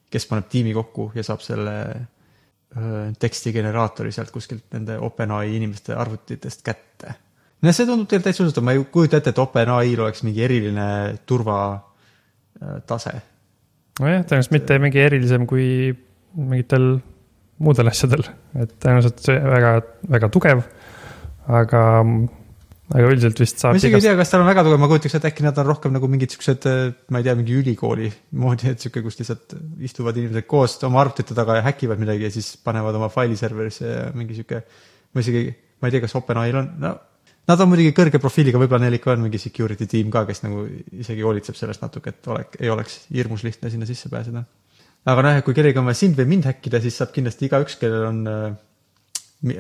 [0.10, 1.76] kes paneb tiimi kokku ja saab selle
[2.78, 7.08] öö, tekstigeneraatori sealt kuskilt nende OpenAI inimeste arvutitest kätte.
[7.62, 10.88] no see tundub teil täitsa usutav, ma ei kujuta ette, et OpenAI-l oleks mingi eriline
[11.30, 13.14] turvatase.
[14.00, 15.94] nojah, tõenäoliselt mitte mingi erilisem kui
[16.40, 16.92] mingitel
[17.60, 18.24] muudel asjadel,
[18.60, 19.72] et tõenäoliselt see väga,
[20.16, 20.62] väga tugev.
[21.50, 21.82] aga,
[22.94, 25.18] aga üldiselt vist ma saab isegi ei tea, kas tal on väga tugev, ma kujutaks
[25.18, 26.70] ette, äkki nad on rohkem nagu mingid siuksed,
[27.10, 31.38] ma ei tea, mingi ülikooli moodi, et sihuke, kus lihtsalt istuvad inimesed koos oma arvutite
[31.38, 34.64] taga ja häkivad midagi ja siis panevad oma failiserverisse ja mingi sihuke,
[35.14, 35.48] ma isegi,
[35.82, 36.96] ma ei tea, kas OpenAI-l on, no
[37.50, 40.68] Nad on muidugi kõrge profiiliga, võib-olla neil ikka on mingi security tiim ka, kes nagu
[41.02, 44.44] isegi hoolitseb sellest natuke, et olek, ei oleks hirmus lihtne sinna sisse pääseda.
[45.10, 48.06] aga noh, kui kellelgi on vaja sind või mind häkkida, siis saab kindlasti igaüks, kellel
[48.12, 48.20] on,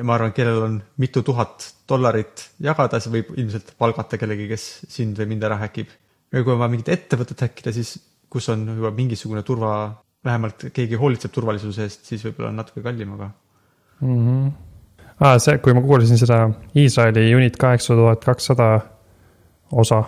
[0.03, 5.17] ma arvan, kellel on mitu tuhat dollarit jagada, siis võib ilmselt palgata kellegi, kes sind
[5.17, 5.89] või mind ära häkib.
[6.29, 7.97] või kui on vaja mingit ettevõtet häkkida, siis
[8.29, 9.73] kus on juba mingisugune turva,
[10.25, 13.31] vähemalt keegi hoolitseb turvalisuse eest, siis võib-olla on natuke kallim, aga
[14.01, 14.17] mm.
[14.19, 14.68] -hmm.
[15.19, 16.45] Ah, see, kui ma kuulasin seda
[16.79, 18.69] Iisraeli Unit kaheksa tuhat kakssada
[19.75, 20.03] osa,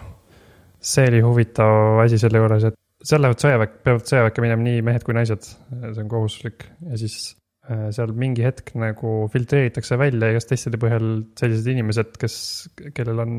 [0.79, 5.03] see oli huvitav asi selle juures, et seal lähevad sõjaväkke, peavad sõjaväkke minema nii mehed
[5.03, 7.17] kui naised, see on kohustuslik ja siis
[7.67, 12.35] äh, seal mingi hetk nagu filtreeritakse välja igast testide põhjal sellised inimesed, kes,
[12.95, 13.37] kellel on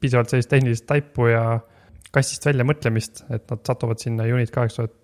[0.00, 1.44] piisavalt sellist tehnilist taipu ja
[2.14, 4.96] kastist välja mõtlemist, et nad satuvad sinna Unit kaheksa tuhat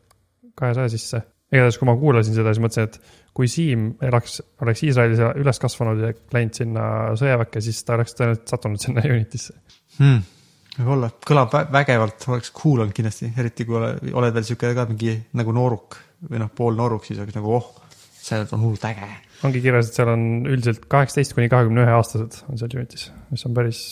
[0.56, 1.26] kahesaja sisse.
[1.52, 6.00] igatahes, kui ma kuulasin seda, siis mõtlesin, et kui Siim elaks, oleks Iisraelis üles kasvanud
[6.00, 6.86] ja läinud sinna
[7.20, 9.56] sõjaväkke, siis ta oleks tõenäoliselt sattunud sinna Unitisse.
[9.98, 10.22] hmm..
[10.78, 14.86] võib-olla, kõlab vä- vägevalt, oleks cool olnud kindlasti, eriti kui ole, oled veel sihuke ka
[14.88, 15.98] mingi nagu nooruk
[16.30, 17.68] või noh, poolnooruk, siis oleks nagu oh,
[18.16, 19.10] see on hullult äge.
[19.46, 23.44] ongi kirjas, et seal on üldiselt kaheksateist kuni kahekümne ühe aastased on seal Unitis, mis
[23.48, 23.82] on päris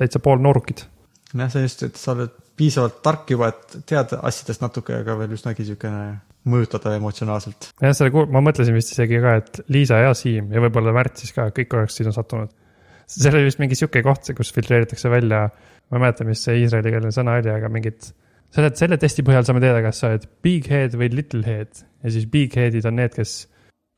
[0.00, 0.86] täitsa poolnoorukid.
[1.34, 2.32] jah, see on just, et sa oled
[2.62, 6.04] piisavalt tark juba, et tead asjadest natuke, aga veel üsnagi siukene
[6.52, 7.70] mõjutada emotsionaalselt.
[7.82, 11.34] jah, selle, ma mõtlesin vist isegi ka, et Liisa ja Siim ja võib-olla Märt siis
[11.34, 12.50] ka, kõik oleks sinna sattunud.
[13.10, 15.44] seal oli vist mingi sihuke koht, kus filtreeritakse välja,
[15.90, 18.10] ma ei mäleta, mis see iisraelikeelne sõna oli, aga mingid.
[18.54, 22.14] selle, selle testi põhjal saame teada, kas sa oled big head või little head ja
[22.14, 23.36] siis big head'id on need, kes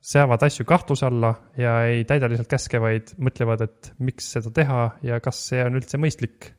[0.04, 4.82] seavad asju kahtluse alla ja ei täida lihtsalt käske, vaid mõtlevad, et miks seda teha
[5.06, 6.52] ja kas see on üldse mõistlik.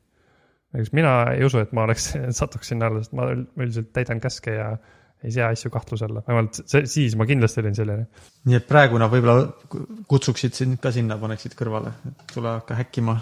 [0.75, 4.21] Näiteks mina ei usu, et ma oleks, satuks sinna alla, sest ma ül- üldiselt täidan
[4.23, 4.75] käske ja
[5.25, 8.05] ei sea asju kahtluse alla, vähemalt see, siis ma kindlasti olin selline.
[8.45, 9.47] nii et praegu nad võib-olla
[10.11, 13.15] kutsuksid sind ka sinna, paneksid kõrvale, et tule hakka häkkima.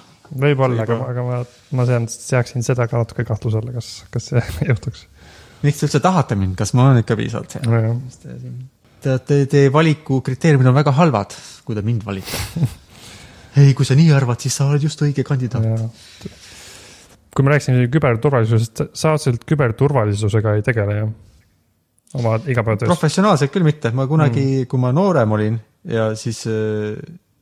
[0.43, 1.39] võib-olla, aga aga ma,
[1.79, 5.07] ma sean, seaksin seda ka natuke kahtluse alla, kas, kas see juhtuks.
[5.63, 7.67] miks te üldse tahate mind, kas ma olen ikka piisavalt hea?
[7.69, 7.97] nojah,
[9.03, 11.33] Teate, teie valiku kriteeriumid on väga halvad,
[11.67, 12.37] kui te mind valite.
[13.59, 16.23] ei, kui sa nii arvad, siis sa oled just õige kandidaat.
[17.33, 21.11] Kui me rääkisime küberturvalisusest, sa otseselt küberturvalisusega ei tegele ju?
[22.19, 22.89] oma igapäevatöös?
[22.91, 26.43] professionaalselt küll mitte, ma kunagi mm., kui ma noorem olin ja siis,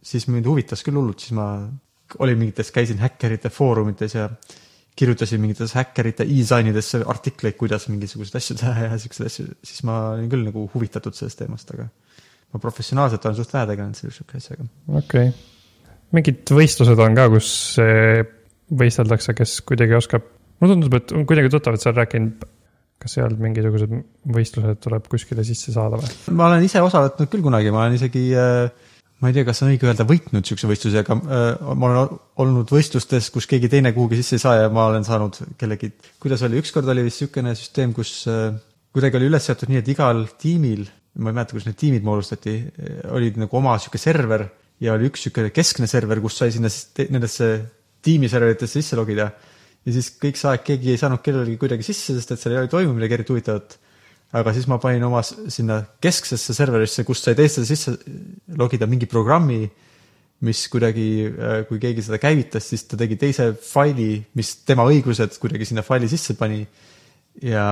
[0.01, 1.53] siis mind huvitas küll hullult, siis ma
[2.19, 4.29] olin mingites, käisin häkkerite foorumites ja
[4.95, 10.27] kirjutasin mingites häkkerite e-signidesse artikleid, kuidas mingisuguseid asju teha ja siukseid asju, siis ma olin
[10.31, 11.87] küll nagu huvitatud sellest teemast, aga
[12.51, 14.67] ma professionaalselt olen suht vähe tegelenud selle sihuke asjaga.
[14.91, 15.31] okei okay..
[16.17, 17.53] mingid võistlused on ka, kus
[18.79, 20.25] võisteldakse, kes kuidagi oskab,
[20.61, 22.45] mulle tundub, et on kuidagi tuttav, et sa oled rääkinud,
[23.01, 23.93] kas seal mingisugused
[24.35, 26.11] võistlused tuleb kuskile sisse saada või?
[26.37, 29.63] ma olen ise osa võtnud küll kunagi, ma olen isegi äh, ma ei tea, kas
[29.65, 33.93] on õige öelda võitnud siukse võistluse, aga äh, ma olen olnud võistlustes, kus keegi teine
[33.95, 37.57] kuhugi sisse ei saa ja ma olen saanud kellegi, kuidas oli, ükskord oli vist niisugune
[37.57, 38.53] süsteem, kus äh,
[38.93, 40.85] kuidagi oli üles seatud nii, et igal tiimil,
[41.21, 42.55] ma ei mäleta, kuidas need tiimid moodustati,
[43.11, 44.45] olid nagu oma sihuke server
[44.81, 46.69] ja oli üks niisugune keskne server, kus sai sinna
[47.09, 47.53] nendesse
[48.01, 49.31] tiimiserveritesse sisse logida.
[49.85, 52.69] ja siis kõik see aeg keegi ei saanud kellelegi kuidagi sisse, sest et seal ei
[52.69, 53.79] toimunud midagi eriti huvitavat
[54.37, 57.95] aga siis ma panin oma sinna kesksesse serverisse, kust sai teistele sisse
[58.59, 59.65] logida mingi programmi,
[60.47, 61.07] mis kuidagi,
[61.69, 66.09] kui keegi seda käivitas, siis ta tegi teise faili, mis tema õigused kuidagi sinna faili
[66.11, 66.63] sisse pani.
[67.47, 67.65] ja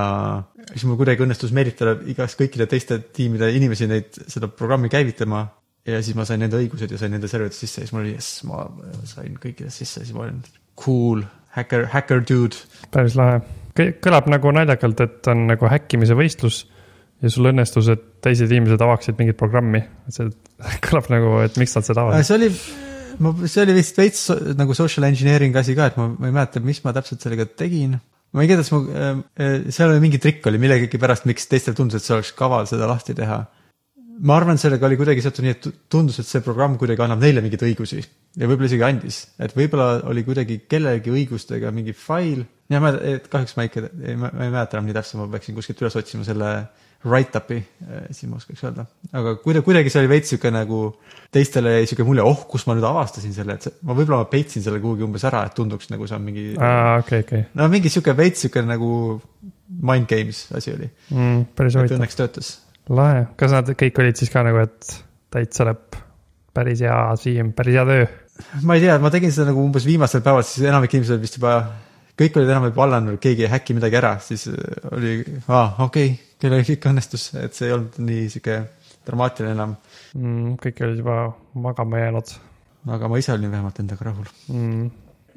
[0.71, 5.47] siis mul kuidagi õnnestus meelitada igast kõikide teiste tiimide inimesi neid, seda programmi käivitama.
[5.89, 8.15] Ja siis ma sain nende õigused ja sain nende serveritesse sisse ja siis mul oli
[8.15, 8.65] jess, ma
[9.09, 10.41] sain kõikidest sisse, siis ma olin
[10.79, 11.23] cool,
[11.57, 12.57] hacker, hacker dude
[12.93, 13.41] päris lahe.
[14.03, 16.63] kõlab nagu naljakalt, et on nagu häkkimise võistlus
[17.23, 19.81] ja sul õnnestus, et teised inimesed avaksid mingit programmi.
[20.11, 20.29] see
[20.85, 22.27] kõlab nagu, et miks nad seda avavad.
[22.27, 22.51] see oli,
[23.23, 24.27] ma, see oli vist veits
[24.59, 27.97] nagu social engineering asi ka, et ma, ma ei mäleta, mis ma täpselt sellega tegin.
[28.35, 29.23] ma ei tea, kas ma äh,,
[29.73, 32.89] seal oli mingi trikk oli millegagi pärast, miks teistel tundus, et see oleks kaval seda
[32.89, 33.43] lahti teha.
[34.25, 37.43] Ma arvan, sellega oli kuidagi seotud nii, et tundus, et see programm kuidagi annab neile
[37.45, 42.43] mingeid õigusi ja võib-olla isegi andis, et võib-olla oli kuidagi kellelegi õigustega mingi fail.
[42.69, 42.91] ja ma,
[43.31, 46.27] kahjuks ma ikka ei, ma ei mäleta enam nii täpselt, ma peaksin kuskilt üles otsima
[46.27, 46.51] selle
[47.07, 47.61] write-up'i,
[48.11, 48.83] siis ma oskaks öelda.
[49.15, 50.79] aga kuidagi, kuidagi see oli veits sihuke nagu
[51.31, 54.31] teistele jäi sihuke mulje, oh, kus ma nüüd avastasin selle, et see, ma võib-olla ma
[54.31, 57.45] peitsin selle kuhugi umbes ära, et tunduks nagu see on mingi aa, okei, okei.
[57.55, 58.89] no mingi sihuke veits sihuke nagu
[59.69, 62.01] mind games asi oli, Mm, päris et huvitav.
[62.01, 62.49] õnneks töötas.
[62.95, 64.95] lahe, kas nad kõik olid siis ka nagu, et
[65.33, 65.99] täitsa lõpp,
[66.55, 68.07] päris hea, Siim, päris hea töö.
[68.65, 71.39] ma ei tea, ma tegin seda nagu umbes viimastel päevadel, siis enamik inimesed olid vist
[71.39, 71.53] juba,
[72.19, 75.15] kõik olid enam-vähem vallanud, keegi ei häkki midagi ära, siis äh, oli,
[75.47, 78.61] aa, okei okay,, kellelgi ikka õnnestus, et see ei olnud nii sihuke
[79.07, 79.79] dramaatiline enam.
[80.15, 80.53] mm,.
[80.63, 81.23] kõik olid juba
[81.59, 82.37] magama jäänud
[82.87, 84.27] aga ma ise olin vähemalt endaga rahul.
[84.53, 84.89] mm..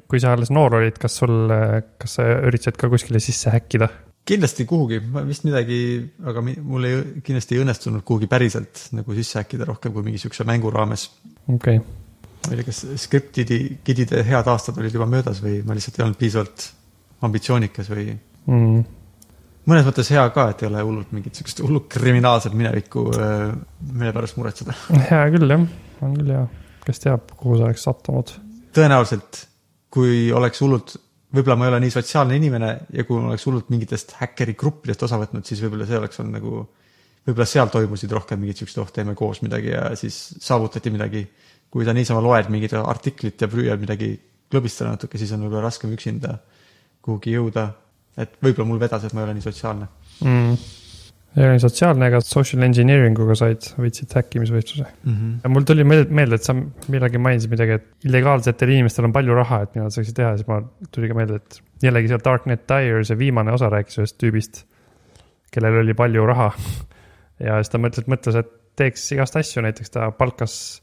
[0.07, 1.51] kui sa alles noor olid, kas sul,
[1.99, 3.89] kas sa üritasid ka kuskile sisse häkkida?
[4.27, 5.79] Kindlasti kuhugi, ma vist midagi,
[6.23, 10.45] aga mul ei, kindlasti ei õnnestunud kuhugi päriselt nagu sisse häkkida rohkem kui mingi siukse
[10.47, 11.09] mängu raames.
[11.47, 11.81] okei okay.,
[12.47, 16.05] ma ei tea, kas skriptide, gidide head aastad olid juba möödas või ma lihtsalt ei
[16.07, 16.65] olnud piisavalt
[17.23, 18.81] ambitsioonikas või mm..
[19.71, 23.05] mõnes mõttes hea ka, et ei ole hullult mingit siukest hullut kriminaalset minevikku,
[23.91, 24.75] mille pärast muretseda.
[25.11, 25.65] hea küll jah,
[26.03, 26.43] on küll hea,
[26.87, 28.35] kes teab, kuhu sa oleks sattunud.
[28.75, 29.45] tõenäoliselt,
[29.93, 30.95] kui oleks hullult,
[31.33, 35.05] võib-olla ma ei ole nii sotsiaalne inimene ja kui ma oleks hullult mingitest häkkeri gruppidest
[35.07, 36.65] osa võtnud, siis võib-olla see oleks olnud nagu,
[37.27, 41.25] võib-olla seal toimusid rohkem mingid siuksed, oh teeme koos midagi ja siis saavutati midagi.
[41.73, 44.11] kui sa niisama loed mingit artiklit ja püüad midagi
[44.51, 46.37] klõbistada natuke, siis on võib-olla raskem üksinda
[47.01, 47.71] kuhugi jõuda.
[48.17, 49.87] et võib-olla mul vedas, et ma ei ole nii sotsiaalne.
[50.21, 50.82] mm..
[51.33, 54.85] sotsiaalne, aga social engineering uga said, võitsid häkkimisvõistluse.
[55.03, 55.35] Mm -hmm.
[55.43, 59.63] ja mul tuli meelde et sa millalgi mainisid midagi, et illegaalsetel inimestel on palju raha,
[59.63, 63.09] et mida nad saaksid teha siis ma tuli ka meelde, et jällegi seal Darknet Tires
[63.09, 64.63] see viimane osa rääkis ühest tüübist,
[65.51, 66.51] kellel oli palju raha.
[67.39, 70.81] ja siis ta mõtles, mõtles, et teeks igast asju, näiteks ta palkas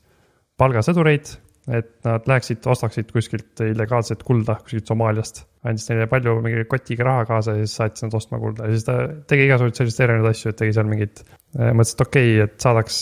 [0.59, 1.37] palgasõdureid,
[1.71, 5.45] et nad läheksid, ostaksid kuskilt illegaalset kulda kuskilt Somaaliast.
[5.65, 8.87] andis neile palju mingi kotiga raha kaasa ja siis saatis nad ostma kulda ja siis
[8.89, 8.97] ta
[9.29, 11.23] tegi igasuguseid selliseid erinevaid asju, et tegi seal mingid,
[11.59, 12.99] mõtles, et okei okay,, et saadaks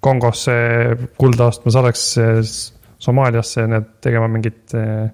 [0.00, 0.54] Kongosse
[1.18, 2.36] kulda ostma, saadaks eh,
[3.02, 5.08] Somaaliasse need tegema mingit eh,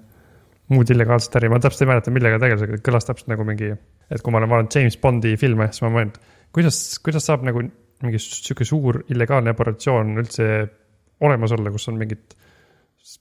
[0.73, 3.71] muud illegaalset äri, ma täpselt ei mäleta, millega tegeles, aga kõlas täpselt nagu mingi,
[4.09, 6.13] et kui ma olen vaadanud James Bondi filme, siis ma mõtlen,
[6.55, 7.65] kuidas, kuidas saab nagu
[8.05, 10.49] mingi sihuke suur illegaalne operatsioon üldse
[11.25, 12.35] olemas olla, kus on mingid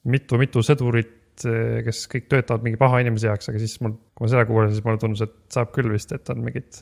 [0.09, 4.45] mitu-mitu sõdurit, kes kõik töötavad mingi paha inimese heaks, aga siis mul, kui ma seda
[4.49, 6.79] kuulasin, siis mulle tundus, et saab küll vist, et on mingid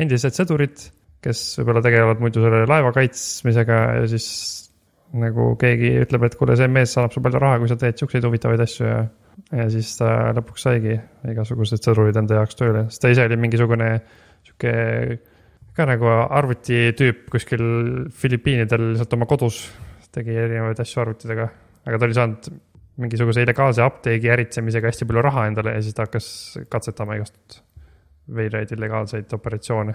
[0.00, 0.86] endised sõdurid,
[1.24, 4.28] kes võib-olla tegelevad muidu selle laeva kaitsmisega ja siis
[5.16, 8.26] nagu keegi ütleb, et kuule, see mees annab sulle palju raha, kui sa teed siukseid
[8.28, 9.04] huvitavaid asju ja
[9.54, 10.94] ja siis ta lõpuks saigi
[11.30, 13.88] igasugused sõdurid enda jaoks tööle, sest ta ise oli mingisugune
[14.46, 14.74] sihuke
[15.74, 17.64] ka nagu arvutitüüp kuskil
[18.14, 19.64] Filipiinidel lihtsalt oma kodus,
[20.14, 21.48] tegi erinevaid asju arvutitega,
[21.84, 22.48] aga ta oli saanud
[23.02, 26.26] mingisuguse illegaalse apteegi äritsemisega hästi palju raha endale ja siis ta hakkas
[26.70, 27.62] katsetama igast
[28.34, 29.94] veidraid illegaalseid operatsioone.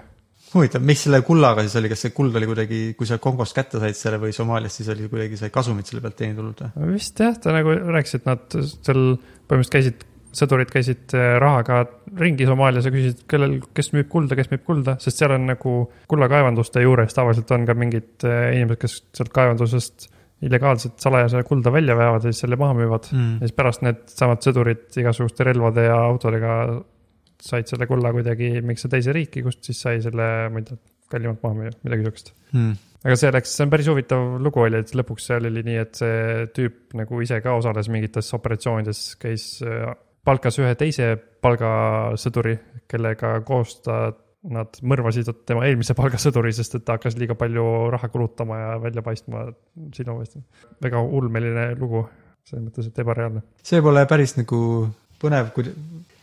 [0.54, 3.80] huvitav, mis selle kullaga siis oli, kas see kuld oli kuidagi, kui sa Kongost kätte
[3.80, 6.92] said selle või Somaaliast, siis oli kuidagi sai kasumit selle pealt teeninud hullult või?
[6.94, 9.02] vist jah, ta nagu rääkis, et nad seal
[9.48, 11.82] põhimõtteliselt käisid, sõdurid käisid äh, rahaga
[12.20, 15.74] ringi Somaalias ja küsisid, kellel, kes müüb kulda, kes müüb kulda, sest seal on nagu
[16.10, 20.10] kullakaevanduste juures tavaliselt on ka mingid äh, inimesed, kes sealt kaevandusest
[20.46, 23.32] illegaalselt salajase kulda välja veavad ja siis selle maha müüvad Mm.
[23.40, 26.54] ja siis pärast needsamad sõdurid igasuguste relvade ja autodega
[27.40, 30.78] said selle kulla kuidagi mingisse teise riiki, kust siis sai selle, ma ei tea,
[31.10, 32.32] kallimalt maha müüa, midagi siukest.
[32.52, 32.76] Mm.
[33.04, 36.00] aga see läks, see on päris huvitav lugu oli, et lõpuks seal oli nii, et
[36.02, 39.46] see tüüp nagu ise ka osales mingites operatsioonides, käis,
[40.24, 42.58] palkas ühe teise palgasõduri,
[42.90, 44.10] kellega koos ta,
[44.48, 49.02] nad mõrvasid tema eelmise palgasõduri, sest et ta hakkas liiga palju raha kulutama ja välja
[49.04, 49.44] paistma
[49.96, 50.42] silma paistma.
[50.80, 52.06] väga ulmeline lugu,
[52.48, 53.42] selles mõttes, et ebareaalne.
[53.62, 54.60] see pole päris nagu
[55.20, 55.68] põnev, kui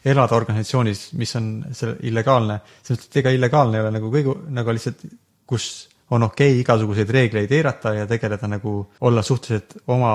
[0.08, 4.74] elada organisatsioonis, mis on selle illegaalne, sest et ega illegaalne ei ole nagu kõige, nagu
[4.74, 5.06] lihtsalt,
[5.46, 5.68] kus
[6.10, 10.12] on okei okay igasuguseid reegleid eirata ja tegeleda nagu, olla suhteliselt oma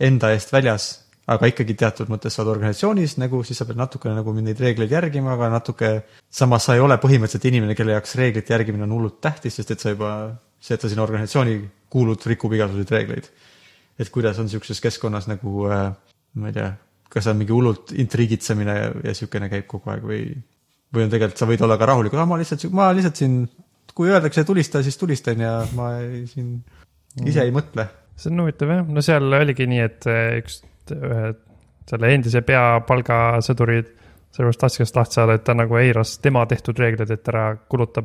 [0.00, 0.88] enda eest väljas,
[1.30, 4.92] aga ikkagi teatud mõttes sa oled organisatsioonis nagu, siis sa pead natukene nagu neid reegleid
[4.92, 5.92] järgima, aga natuke
[6.28, 9.84] samas sa ei ole põhimõtteliselt inimene, kelle jaoks reeglite järgimine on hullult tähtis, sest et
[9.84, 10.10] sa juba,
[10.60, 11.58] see, et sa sinna organisatsiooni
[11.94, 13.30] kuulud, rikub igasuguseid reegleid.
[13.98, 15.92] et kuidas on niisuguses keskkonnas nagu äh,
[16.34, 16.70] ma ei tea,
[17.12, 20.22] kas on mingi hullult intriigitsemine ja, ja niisugune käib kogu aeg või,
[20.94, 23.36] või on tegelikult, sa võid olla ka rahulik, ma lihtsalt, ma lihtsalt siin,
[23.94, 26.56] kui öeldakse tulista, siis tulistan ja ma ei, siin
[27.22, 27.86] ise ei mõtle.
[28.18, 30.40] see on huvitav jah, no seal oligi nii, et eh,
[30.92, 31.34] üks, ühe
[31.88, 33.82] selle endise peapalgasõduri,
[34.34, 38.02] sellepärast tahtsidki lahti saada, et ta nagu eiras tema tehtud reegleid, et ära kuluta,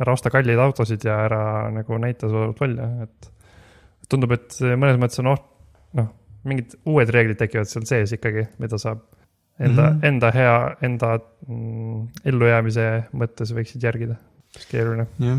[0.00, 3.30] ära osta kalleid autosid ja ära nagu näita suurt välja, et
[4.12, 5.48] tundub, et mõnes mõttes on oht,
[5.96, 6.12] noh,
[6.46, 9.00] mingid uued reeglid tekivad seal sees ikkagi, mida saab
[9.58, 9.96] enda mm.
[9.96, 10.06] -hmm.
[10.06, 14.16] enda hea, enda mm, ellujäämise mõttes võiksid järgida.
[14.70, 15.06] keeruline.
[15.18, 15.38] jah,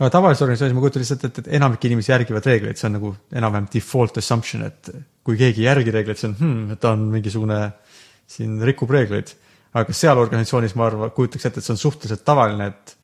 [0.00, 3.12] aga tavalises organisatsioonis ma kujutan lihtsalt ette, et enamik inimesi järgivad reegleid, see on nagu
[3.30, 4.90] enam-vähem default assumption, et
[5.24, 7.60] kui keegi ei järgi reegleid, see on hmm,, ta on mingisugune,
[8.34, 9.36] siin rikub reegleid.
[9.74, 12.96] aga seal organisatsioonis ma arvan, kujutaks ette, et see on suhteliselt tavaline, et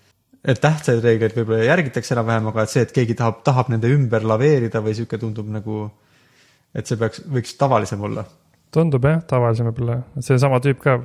[0.50, 4.24] et tähtsaid reegleid võib-olla järgitakse enam-vähem, aga et see, et keegi tahab, tahab nende ümber
[4.24, 5.83] laveerida või sihuke tundub nagu,
[6.72, 8.24] et see peaks, võiks tavalisem olla.
[8.72, 10.96] tundub jah, tavalisem võib-olla, seesama tüüp ka,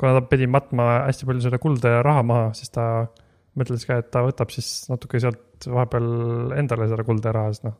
[0.00, 2.86] kuna ta pidi matma hästi palju seda kulda ja raha maha, siis ta
[3.58, 7.76] mõtles ka, et ta võtab siis natuke sealt vahepeal endale seda kulda raha, sest noh.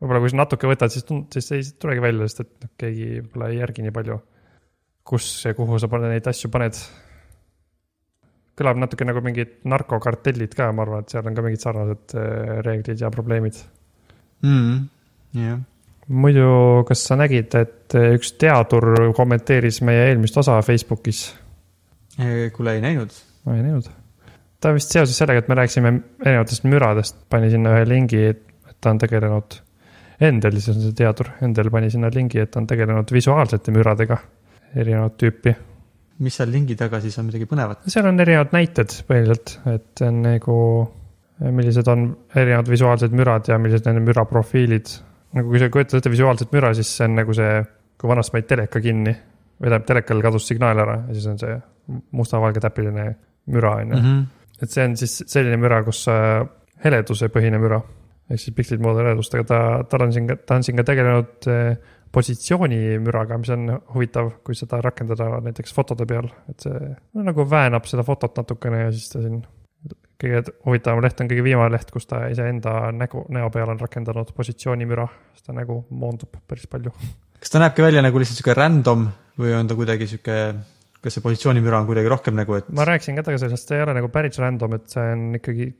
[0.00, 3.08] võib-olla kui sa natuke võtad, siis tund-, siis ei tulegi välja, sest et noh, keegi
[3.16, 4.18] võib-olla ei järgi nii palju.
[5.08, 6.76] kus ja kuhu sa pane- neid asju paned.
[8.58, 12.54] kõlab natuke nagu mingid narkokartellid ka, ma arvan, et seal on ka mingid sarnased eh,
[12.66, 13.58] reeglid ja probleemid
[15.34, 15.60] jah,
[16.08, 16.48] muidu,
[16.88, 21.28] kas sa nägid, et üks teadur kommenteeris meie eelmist osa Facebookis?
[22.56, 23.14] kuule ei näinud.
[23.46, 23.90] ma ei näinud.
[24.62, 25.92] Ta vist seoses sellega, et me rääkisime
[26.24, 29.62] erinevatest müradest, pani sinna ühe lingi, et ta on tegelenud,
[30.28, 34.18] Endel siis on see teadur, Endel pani sinna lingi, et ta on tegelenud visuaalsete müradega,
[34.74, 35.54] erinevat tüüpi.
[36.18, 37.84] mis seal lingi taga siis on midagi põnevat?
[37.86, 40.56] seal on erinevad näited põhiliselt, et on nagu,
[41.54, 44.90] millised on erinevad visuaalsed mürad ja millised nende müra profiilid.
[45.38, 47.62] nagu kui sa kujutad ette visuaalset müra, siis see on nagu see,
[47.98, 51.54] kui vanasti panid teleka kinni või tähendab, telekal kadus signaal ära ja siis on see
[52.10, 53.06] musta-valge täpiline
[53.54, 54.02] müra, on ju.
[54.62, 56.42] Et see on siis selline müra, kus äh,
[56.84, 57.82] heledusepõhine müra
[58.28, 61.48] ehk siis pikslid moodi heledust, aga ta, tal on siin, ta on siin ka tegelenud
[61.48, 67.44] äh, positsioonimüraga, mis on huvitav, kui seda rakendada näiteks fotode peal, et see no, nagu
[67.48, 69.42] väänab seda fotot natukene ja siis ta siin.
[70.18, 74.32] kõige huvitavam leht on kõige viimane leht, kus ta iseenda nägu, näo peal on rakendanud
[74.34, 75.06] positsioonimüra,
[75.36, 76.92] siis ta nägu moondub päris palju.
[77.38, 79.06] kas ta näebki välja nagu lihtsalt sihuke random
[79.38, 80.38] või on ta kuidagi sihuke,
[81.04, 83.86] kas see positsioonimüra on kuidagi rohkem nagu, et ma rääkisin ka temaga sellest, see ei
[83.86, 85.70] ole nagu päris random, et see on ikkagi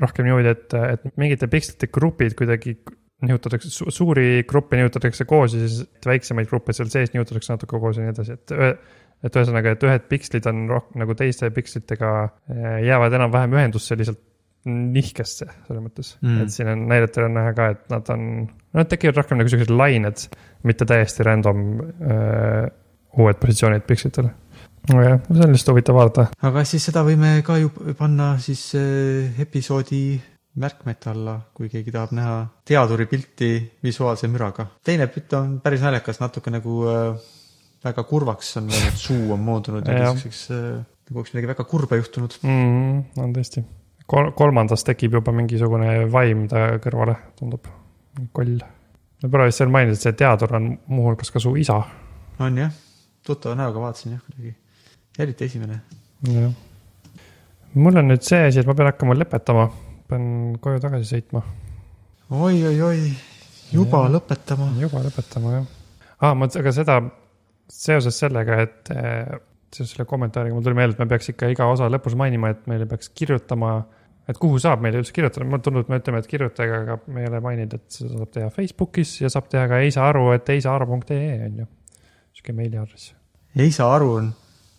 [0.00, 2.76] rohkem niimoodi, et, et mingite pikslite grupid kuidagi
[3.26, 7.98] nihutatakse su, suuri gruppe nihutatakse koos ja siis väiksemaid gruppe seal sees nihutatakse natuke koos
[7.98, 8.70] ja nii edasi, et ühe,
[9.26, 14.22] et ühesõnaga, et ühed pikslid on rohkem nagu teiste pikslitega eh, jäävad enam-vähem ühendusse lihtsalt
[14.70, 16.42] nihkesse selles mõttes Mm.
[16.42, 19.72] et siin on näidetel on näha ka, et nad on, nad tekivad rohkem nagu siuksed
[19.72, 20.26] lained,
[20.68, 22.68] mitte täiesti random äh,
[23.16, 24.30] uued positsioonid pikslitele.
[24.88, 26.26] nojah, see on lihtsalt huvitav vaadata.
[26.48, 30.20] aga siis seda võime ka ju panna siis äh, episoodi
[30.60, 33.50] märkmete alla, kui keegi tahab näha teaduri pilti
[33.84, 34.66] visuaalse müraga.
[34.84, 37.28] teine pilt on päris naljakas, natuke nagu äh,
[37.84, 40.64] väga kurvaks on läinud, suu on moodunud ja niisuguseks äh,
[41.10, 42.36] nagu oleks midagi väga kurba juhtunud.
[42.42, 43.22] mm,.
[43.24, 43.64] on tõesti.
[44.10, 47.66] Kol-, kolmandas tekib juba mingisugune vaim ta kõrvale, tundub.
[48.36, 48.58] koll.
[49.22, 51.80] võib-olla vist seal mainis, et see teadur on muuhulgas ka su isa.
[52.38, 52.74] on jah,
[53.26, 54.56] tuttava näoga vaatasin jah kuidagi.
[55.18, 55.80] Eriti esimene.
[56.28, 56.52] jah.
[57.74, 59.66] mul on nüüd see asi, et ma pean hakkama lõpetama.
[60.10, 60.24] pean
[60.62, 61.42] koju tagasi sõitma.
[62.30, 63.12] oi-oi-oi,
[63.72, 64.14] juba ja.
[64.16, 64.72] lõpetama.
[64.80, 65.70] juba lõpetama, jah.
[66.20, 67.00] aa, ma, aga seda
[67.70, 69.38] seoses sellega, et eh,
[69.70, 72.66] seoses selle kommentaariga mul tuli meelde, et me peaks ikka iga osa lõpus mainima, et
[72.70, 73.78] meile peaks kirjutama,
[74.30, 77.24] et kuhu saab meile üldse kirjutada, mulle tundub, et me ütleme, et kirjutage, aga me
[77.24, 80.28] ei ole maininud, et seda saab teha Facebookis ja saab teha ka ei saa aru,
[80.34, 81.66] et ei saa aru.ee on ju.
[82.34, 83.12] sihuke meiliaadress.
[83.58, 84.30] ei saa aru, on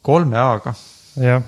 [0.05, 0.75] kolme A-ga.
[1.21, 1.43] jah,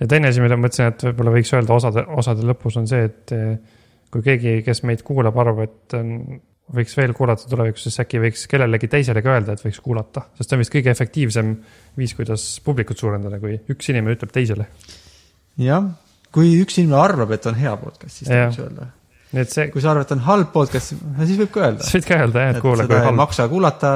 [0.00, 3.08] ja teine asi, mida ma mõtlesin, et võib-olla võiks öelda osade, osade lõpus on see,
[3.08, 3.80] et eh,
[4.12, 6.12] kui keegi, kes meid kuulab, arvab, et on,
[6.74, 10.50] võiks veel kuulata tulevikus, siis äkki võiks kellelegi teisele ka öelda, et võiks kuulata, sest
[10.50, 11.54] see on vist kõige efektiivsem
[11.98, 14.68] viis, kuidas publikut suurendada, kui üks inimene ütleb teisele.
[15.64, 15.88] jah,
[16.34, 18.88] kui üks inimene arvab, et on hea podcast, siis ta võiks öelda.
[19.32, 21.88] nii et see, kui sa arvad, et on halb podcast, siis võib ka öelda.
[21.88, 23.20] sa võid ka öelda jah, et kuule, kui halb.
[23.22, 23.94] maksa kuulata,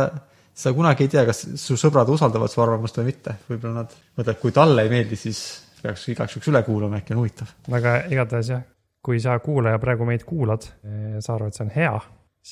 [0.54, 3.36] sa kunagi ei tea, kas su sõbrad usaldavad su arvamust või mitte.
[3.48, 5.42] võib-olla nad mõtlevad, kui talle ei meeldi, siis
[5.82, 7.54] peaks igaks juhuks üle kuulama, äkki on huvitav.
[7.72, 8.64] aga igatahes jah,
[9.02, 10.66] kui sa kuulaja praegu meid kuulad,
[11.20, 11.94] sa arvad, et see on hea,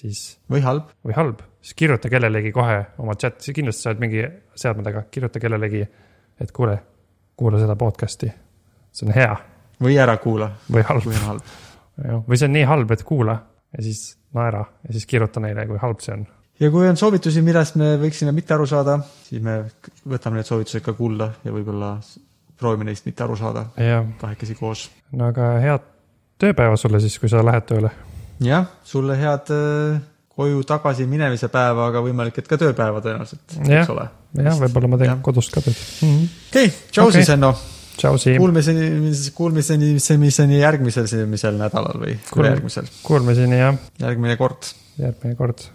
[0.01, 0.91] siis või halb.
[1.07, 4.25] või halb, siis kirjuta kellelegi kohe oma chat, kindlasti sa oled mingi
[4.59, 5.85] seadme taga, kirjuta kellelegi,
[6.41, 6.79] et kuule,
[7.37, 8.33] kuula seda podcast'i.
[8.91, 9.37] see on hea
[9.81, 11.55] või ära kuula, või halb on halb.
[12.29, 13.37] või see on nii halb, et kuula
[13.77, 16.27] ja siis naera ja siis kirjuta neile, kui halb see on.
[16.61, 19.63] Ja kui on soovitusi, millest me võiksime mitte aru saada, siis me
[20.09, 21.95] võtame need soovitused ka kuulda ja võib-olla
[22.61, 24.89] proovime neist mitte aru saada jah, kahekesi koos.
[25.17, 25.89] no aga head
[26.41, 27.93] tööpäeva sulle siis, kui sa lähed tööle.
[28.45, 29.99] jah, sulle head äh,
[30.37, 33.83] koju tagasi minemise päeva, aga võimalik, et ka tööpäeva tõenäoliselt, Jah.
[33.83, 34.07] eks ole.
[34.45, 35.21] jah, võib-olla ma teen Jah.
[35.25, 36.15] kodust ka tööd mm.
[36.15, 36.39] -hmm.
[36.53, 37.19] okei okay,, tšau Okei.
[37.19, 37.55] siis, Enno.
[38.01, 38.87] kuulmiseni,
[39.37, 45.69] kuulmiseni, kuulmiseni järgmisel sellisel nädalal või Kuul- järgmisel, Kuulmiseni ja järgmine kord järgmine kord